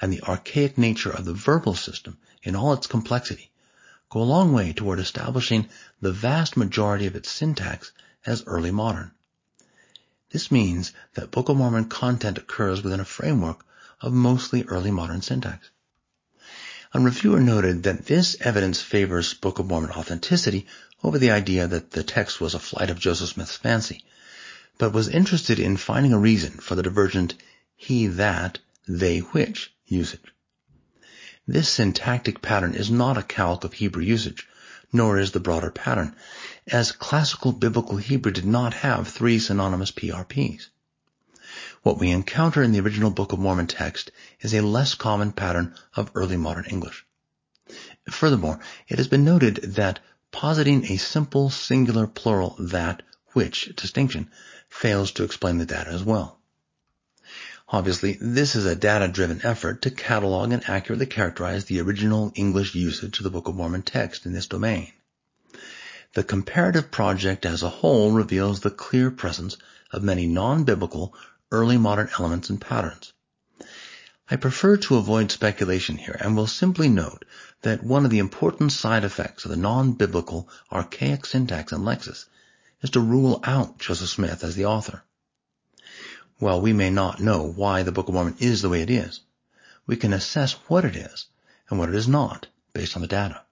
and 0.00 0.12
the 0.12 0.22
archaic 0.22 0.78
nature 0.78 1.10
of 1.10 1.24
the 1.24 1.34
verbal 1.34 1.74
system 1.74 2.18
in 2.42 2.56
all 2.56 2.72
its 2.72 2.86
complexity, 2.86 3.50
go 4.10 4.20
a 4.20 4.22
long 4.22 4.52
way 4.52 4.72
toward 4.72 4.98
establishing 4.98 5.68
the 6.00 6.12
vast 6.12 6.56
majority 6.56 7.06
of 7.06 7.16
its 7.16 7.30
syntax 7.30 7.92
as 8.26 8.44
early 8.46 8.70
modern. 8.70 9.10
This 10.30 10.50
means 10.50 10.92
that 11.14 11.30
Book 11.30 11.48
of 11.48 11.56
Mormon 11.56 11.84
content 11.86 12.38
occurs 12.38 12.82
within 12.82 13.00
a 13.00 13.04
framework 13.04 13.64
of 14.00 14.12
mostly 14.12 14.64
early 14.64 14.90
modern 14.90 15.22
syntax. 15.22 15.70
A 16.92 17.00
reviewer 17.00 17.40
noted 17.40 17.82
that 17.82 18.06
this 18.06 18.36
evidence 18.40 18.80
favors 18.80 19.34
Book 19.34 19.58
of 19.58 19.66
Mormon 19.66 19.90
authenticity 19.90 20.66
over 21.02 21.18
the 21.18 21.30
idea 21.30 21.66
that 21.66 21.90
the 21.90 22.04
text 22.04 22.40
was 22.40 22.54
a 22.54 22.58
flight 22.60 22.90
of 22.90 23.00
Joseph 23.00 23.30
Smith's 23.30 23.56
fancy, 23.56 24.04
but 24.78 24.92
was 24.92 25.08
interested 25.08 25.58
in 25.58 25.76
finding 25.76 26.12
a 26.12 26.18
reason 26.18 26.52
for 26.52 26.74
the 26.74 26.82
divergent 26.82 27.34
he 27.76 28.06
that, 28.06 28.58
they 28.86 29.18
which 29.18 29.73
usage. 29.86 30.34
This 31.46 31.68
syntactic 31.68 32.40
pattern 32.40 32.74
is 32.74 32.90
not 32.90 33.18
a 33.18 33.22
calque 33.22 33.64
of 33.64 33.74
Hebrew 33.74 34.02
usage, 34.02 34.48
nor 34.92 35.18
is 35.18 35.32
the 35.32 35.40
broader 35.40 35.70
pattern, 35.70 36.16
as 36.66 36.92
classical 36.92 37.52
biblical 37.52 37.96
Hebrew 37.96 38.32
did 38.32 38.46
not 38.46 38.74
have 38.74 39.08
three 39.08 39.38
synonymous 39.38 39.90
PRPs. 39.90 40.68
What 41.82 41.98
we 41.98 42.10
encounter 42.10 42.62
in 42.62 42.72
the 42.72 42.80
original 42.80 43.10
Book 43.10 43.32
of 43.32 43.38
Mormon 43.38 43.66
text 43.66 44.10
is 44.40 44.54
a 44.54 44.62
less 44.62 44.94
common 44.94 45.32
pattern 45.32 45.74
of 45.94 46.10
early 46.14 46.38
modern 46.38 46.64
English. 46.64 47.04
Furthermore, 48.08 48.60
it 48.88 48.96
has 48.98 49.08
been 49.08 49.24
noted 49.24 49.56
that 49.56 50.00
positing 50.30 50.86
a 50.86 50.96
simple 50.96 51.50
singular 51.50 52.06
plural 52.06 52.56
that, 52.58 53.02
which 53.32 53.74
distinction 53.76 54.30
fails 54.68 55.12
to 55.12 55.24
explain 55.24 55.58
the 55.58 55.66
data 55.66 55.90
as 55.90 56.02
well. 56.02 56.40
Obviously, 57.74 58.16
this 58.20 58.54
is 58.54 58.66
a 58.66 58.76
data-driven 58.76 59.40
effort 59.42 59.82
to 59.82 59.90
catalog 59.90 60.52
and 60.52 60.62
accurately 60.70 61.06
characterize 61.06 61.64
the 61.64 61.80
original 61.80 62.30
English 62.36 62.72
usage 62.76 63.18
of 63.18 63.24
the 63.24 63.30
Book 63.30 63.48
of 63.48 63.56
Mormon 63.56 63.82
text 63.82 64.26
in 64.26 64.32
this 64.32 64.46
domain. 64.46 64.92
The 66.12 66.22
comparative 66.22 66.92
project 66.92 67.44
as 67.44 67.64
a 67.64 67.68
whole 67.68 68.12
reveals 68.12 68.60
the 68.60 68.70
clear 68.70 69.10
presence 69.10 69.56
of 69.90 70.04
many 70.04 70.28
non-biblical 70.28 71.16
early 71.50 71.76
modern 71.76 72.08
elements 72.16 72.48
and 72.48 72.60
patterns. 72.60 73.12
I 74.30 74.36
prefer 74.36 74.76
to 74.76 74.96
avoid 74.96 75.32
speculation 75.32 75.96
here 75.96 76.16
and 76.20 76.36
will 76.36 76.46
simply 76.46 76.88
note 76.88 77.24
that 77.62 77.82
one 77.82 78.04
of 78.04 78.12
the 78.12 78.20
important 78.20 78.70
side 78.70 79.02
effects 79.02 79.46
of 79.46 79.50
the 79.50 79.56
non-biblical 79.56 80.48
archaic 80.70 81.26
syntax 81.26 81.72
and 81.72 81.84
lexis 81.84 82.26
is 82.82 82.90
to 82.90 83.00
rule 83.00 83.40
out 83.42 83.80
Joseph 83.80 84.10
Smith 84.10 84.44
as 84.44 84.54
the 84.54 84.66
author. 84.66 85.02
While 86.38 86.60
we 86.60 86.72
may 86.72 86.90
not 86.90 87.20
know 87.20 87.42
why 87.42 87.82
the 87.82 87.92
Book 87.92 88.08
of 88.08 88.14
Mormon 88.14 88.36
is 88.40 88.60
the 88.60 88.68
way 88.68 88.82
it 88.82 88.90
is, 88.90 89.20
we 89.86 89.96
can 89.96 90.12
assess 90.12 90.52
what 90.68 90.84
it 90.84 90.96
is 90.96 91.26
and 91.70 91.78
what 91.78 91.88
it 91.88 91.94
is 91.94 92.08
not 92.08 92.48
based 92.72 92.96
on 92.96 93.02
the 93.02 93.08
data. 93.08 93.42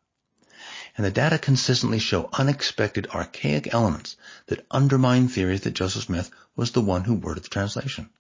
And 0.97 1.07
the 1.07 1.11
data 1.11 1.39
consistently 1.39 1.99
show 1.99 2.29
unexpected 2.33 3.07
archaic 3.15 3.73
elements 3.73 4.17
that 4.47 4.67
undermine 4.71 5.29
theories 5.29 5.63
that 5.63 5.75
Joseph 5.75 6.05
Smith 6.05 6.31
was 6.57 6.73
the 6.73 6.81
one 6.81 7.05
who 7.05 7.15
worded 7.15 7.45
the 7.45 7.49
translation. 7.49 8.11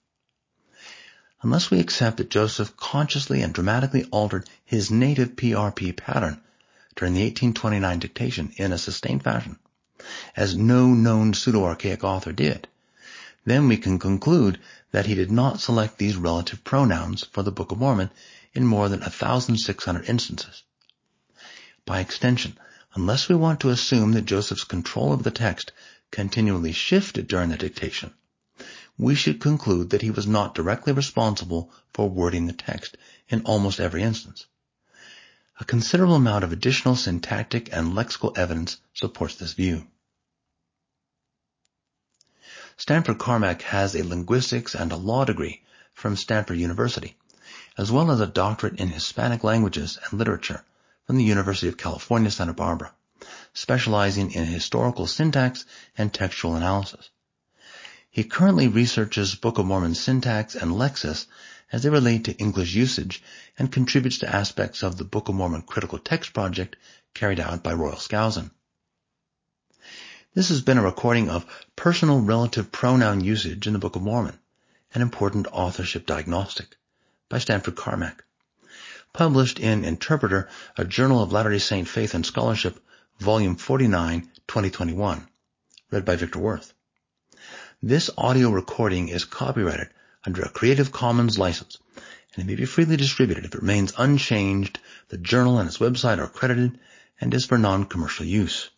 Unless 1.42 1.70
we 1.70 1.80
accept 1.80 2.18
that 2.18 2.30
Joseph 2.30 2.76
consciously 2.76 3.42
and 3.42 3.52
dramatically 3.52 4.04
altered 4.12 4.48
his 4.64 4.90
native 4.92 5.34
PRP 5.34 5.96
pattern 5.96 6.40
during 6.94 7.14
the 7.14 7.24
1829 7.24 7.98
dictation 7.98 8.52
in 8.56 8.72
a 8.72 8.78
sustained 8.78 9.24
fashion, 9.24 9.58
as 10.36 10.54
no 10.54 10.86
known 10.94 11.34
pseudo-archaic 11.34 12.04
author 12.04 12.32
did, 12.32 12.68
then 13.45 13.68
we 13.68 13.76
can 13.76 13.99
conclude 13.99 14.59
that 14.93 15.07
he 15.07 15.14
did 15.14 15.30
not 15.30 15.61
select 15.61 15.99
these 15.99 16.16
relative 16.16 16.62
pronouns 16.62 17.24
for 17.24 17.43
the 17.43 17.51
Book 17.51 17.72
of 17.72 17.78
Mormon 17.78 18.11
in 18.55 18.64
more 18.66 18.88
than 18.88 19.01
1,600 19.01 20.09
instances. 20.09 20.62
By 21.84 22.01
extension, 22.01 22.59
unless 22.95 23.28
we 23.28 23.34
want 23.34 23.61
to 23.61 23.70
assume 23.70 24.12
that 24.12 24.26
Joseph's 24.26 24.64
control 24.64 25.12
of 25.12 25.22
the 25.22 25.30
text 25.30 25.72
continually 26.11 26.72
shifted 26.72 27.26
during 27.26 27.49
the 27.51 27.57
dictation, 27.57 28.12
we 28.99 29.14
should 29.14 29.40
conclude 29.40 29.90
that 29.90 30.03
he 30.03 30.11
was 30.11 30.26
not 30.26 30.55
directly 30.55 30.93
responsible 30.93 31.72
for 31.93 32.09
wording 32.09 32.47
the 32.47 32.53
text 32.53 32.97
in 33.28 33.43
almost 33.43 33.80
every 33.80 34.03
instance. 34.03 34.47
A 35.59 35.64
considerable 35.64 36.16
amount 36.16 36.45
of 36.45 36.53
additional 36.53 36.97
syntactic 36.97 37.72
and 37.72 37.95
lexical 37.95 38.36
evidence 38.36 38.76
supports 38.95 39.34
this 39.36 39.55
view. 39.55 39.86
Stanford 42.76 43.18
Carmack 43.18 43.62
has 43.62 43.94
a 43.94 44.02
linguistics 44.02 44.74
and 44.74 44.92
a 44.92 44.96
law 44.96 45.24
degree 45.24 45.62
from 45.92 46.16
Stanford 46.16 46.58
University, 46.58 47.16
as 47.76 47.92
well 47.92 48.10
as 48.10 48.20
a 48.20 48.26
doctorate 48.26 48.80
in 48.80 48.88
Hispanic 48.88 49.44
languages 49.44 49.98
and 50.04 50.18
literature 50.18 50.64
from 51.06 51.16
the 51.16 51.24
University 51.24 51.68
of 51.68 51.76
California, 51.76 52.30
Santa 52.30 52.54
Barbara, 52.54 52.92
specializing 53.52 54.32
in 54.32 54.46
historical 54.46 55.06
syntax 55.06 55.64
and 55.98 56.14
textual 56.14 56.56
analysis. 56.56 57.10
He 58.10 58.24
currently 58.24 58.68
researches 58.68 59.34
Book 59.34 59.58
of 59.58 59.66
Mormon 59.66 59.94
syntax 59.94 60.54
and 60.54 60.72
lexis 60.72 61.26
as 61.72 61.82
they 61.82 61.90
relate 61.90 62.24
to 62.24 62.36
English 62.36 62.74
usage 62.74 63.22
and 63.58 63.72
contributes 63.72 64.18
to 64.18 64.34
aspects 64.34 64.82
of 64.82 64.96
the 64.96 65.04
Book 65.04 65.28
of 65.28 65.34
Mormon 65.34 65.62
Critical 65.62 65.98
Text 65.98 66.32
Project 66.32 66.76
carried 67.14 67.40
out 67.40 67.62
by 67.62 67.72
Royal 67.72 67.96
Skousen. 67.96 68.50
This 70.35 70.49
has 70.49 70.62
been 70.62 70.78
a 70.78 70.83
recording 70.83 71.28
of 71.28 71.45
personal 71.76 72.22
relative 72.22 72.72
pronoun 72.72 73.20
usage 73.20 73.66
in 73.66 73.74
the 73.74 73.78
Book 73.78 73.97
of 73.97 74.03
Mormon, 74.03 74.39
an 74.95 75.03
important 75.03 75.47
authorship 75.53 76.07
diagnostic, 76.07 76.74
by 77.28 77.37
Stanford 77.37 77.76
Carmack. 77.76 78.24
Published 79.12 79.61
in 79.61 79.85
Interpreter, 79.85 80.49
a 80.78 80.87
Journal 80.87 81.22
of 81.22 81.33
Latter-day 81.33 81.59
Saint 81.59 81.87
Faith 81.87 82.14
and 82.14 82.24
Scholarship, 82.24 82.83
Volume 83.18 83.57
49, 83.57 84.22
2021. 84.49 85.28
Read 85.91 86.05
by 86.07 86.16
Victor 86.16 86.39
Worth. 86.39 86.72
This 87.83 88.09
audio 88.16 88.49
recording 88.49 89.09
is 89.09 89.26
copyrighted 89.26 89.91
under 90.24 90.41
a 90.41 90.49
Creative 90.49 90.91
Commons 90.91 91.39
license, 91.39 91.76
and 92.35 92.43
it 92.43 92.47
may 92.47 92.55
be 92.55 92.64
freely 92.64 92.97
distributed 92.97 93.45
if 93.45 93.55
it 93.55 93.61
remains 93.61 93.93
unchanged. 93.99 94.78
The 95.09 95.18
journal 95.18 95.59
and 95.59 95.68
its 95.68 95.76
website 95.76 96.16
are 96.16 96.26
credited 96.26 96.78
and 97.20 97.35
is 97.35 97.45
for 97.45 97.59
non-commercial 97.59 98.24
use. 98.24 98.70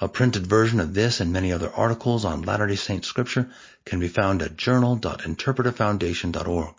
A 0.00 0.08
printed 0.08 0.46
version 0.46 0.80
of 0.80 0.94
this 0.94 1.20
and 1.20 1.30
many 1.32 1.52
other 1.52 1.70
articles 1.72 2.24
on 2.24 2.42
Latter-day 2.42 2.76
Saint 2.76 3.04
scripture 3.04 3.50
can 3.84 4.00
be 4.00 4.08
found 4.08 4.42
at 4.42 4.56
journal.interpreterfoundation.org. 4.56 6.74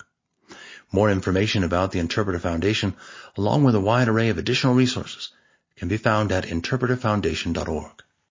More 0.92 1.10
information 1.10 1.64
about 1.64 1.92
the 1.92 2.00
Interpreter 2.00 2.40
Foundation, 2.40 2.96
along 3.36 3.64
with 3.64 3.76
a 3.76 3.80
wide 3.80 4.08
array 4.08 4.30
of 4.30 4.38
additional 4.38 4.76
resources, 4.76 5.30
can 5.76 5.88
be 5.88 5.98
found 5.98 6.32
at 6.32 6.46
interpreterfoundation.org. 6.46 8.03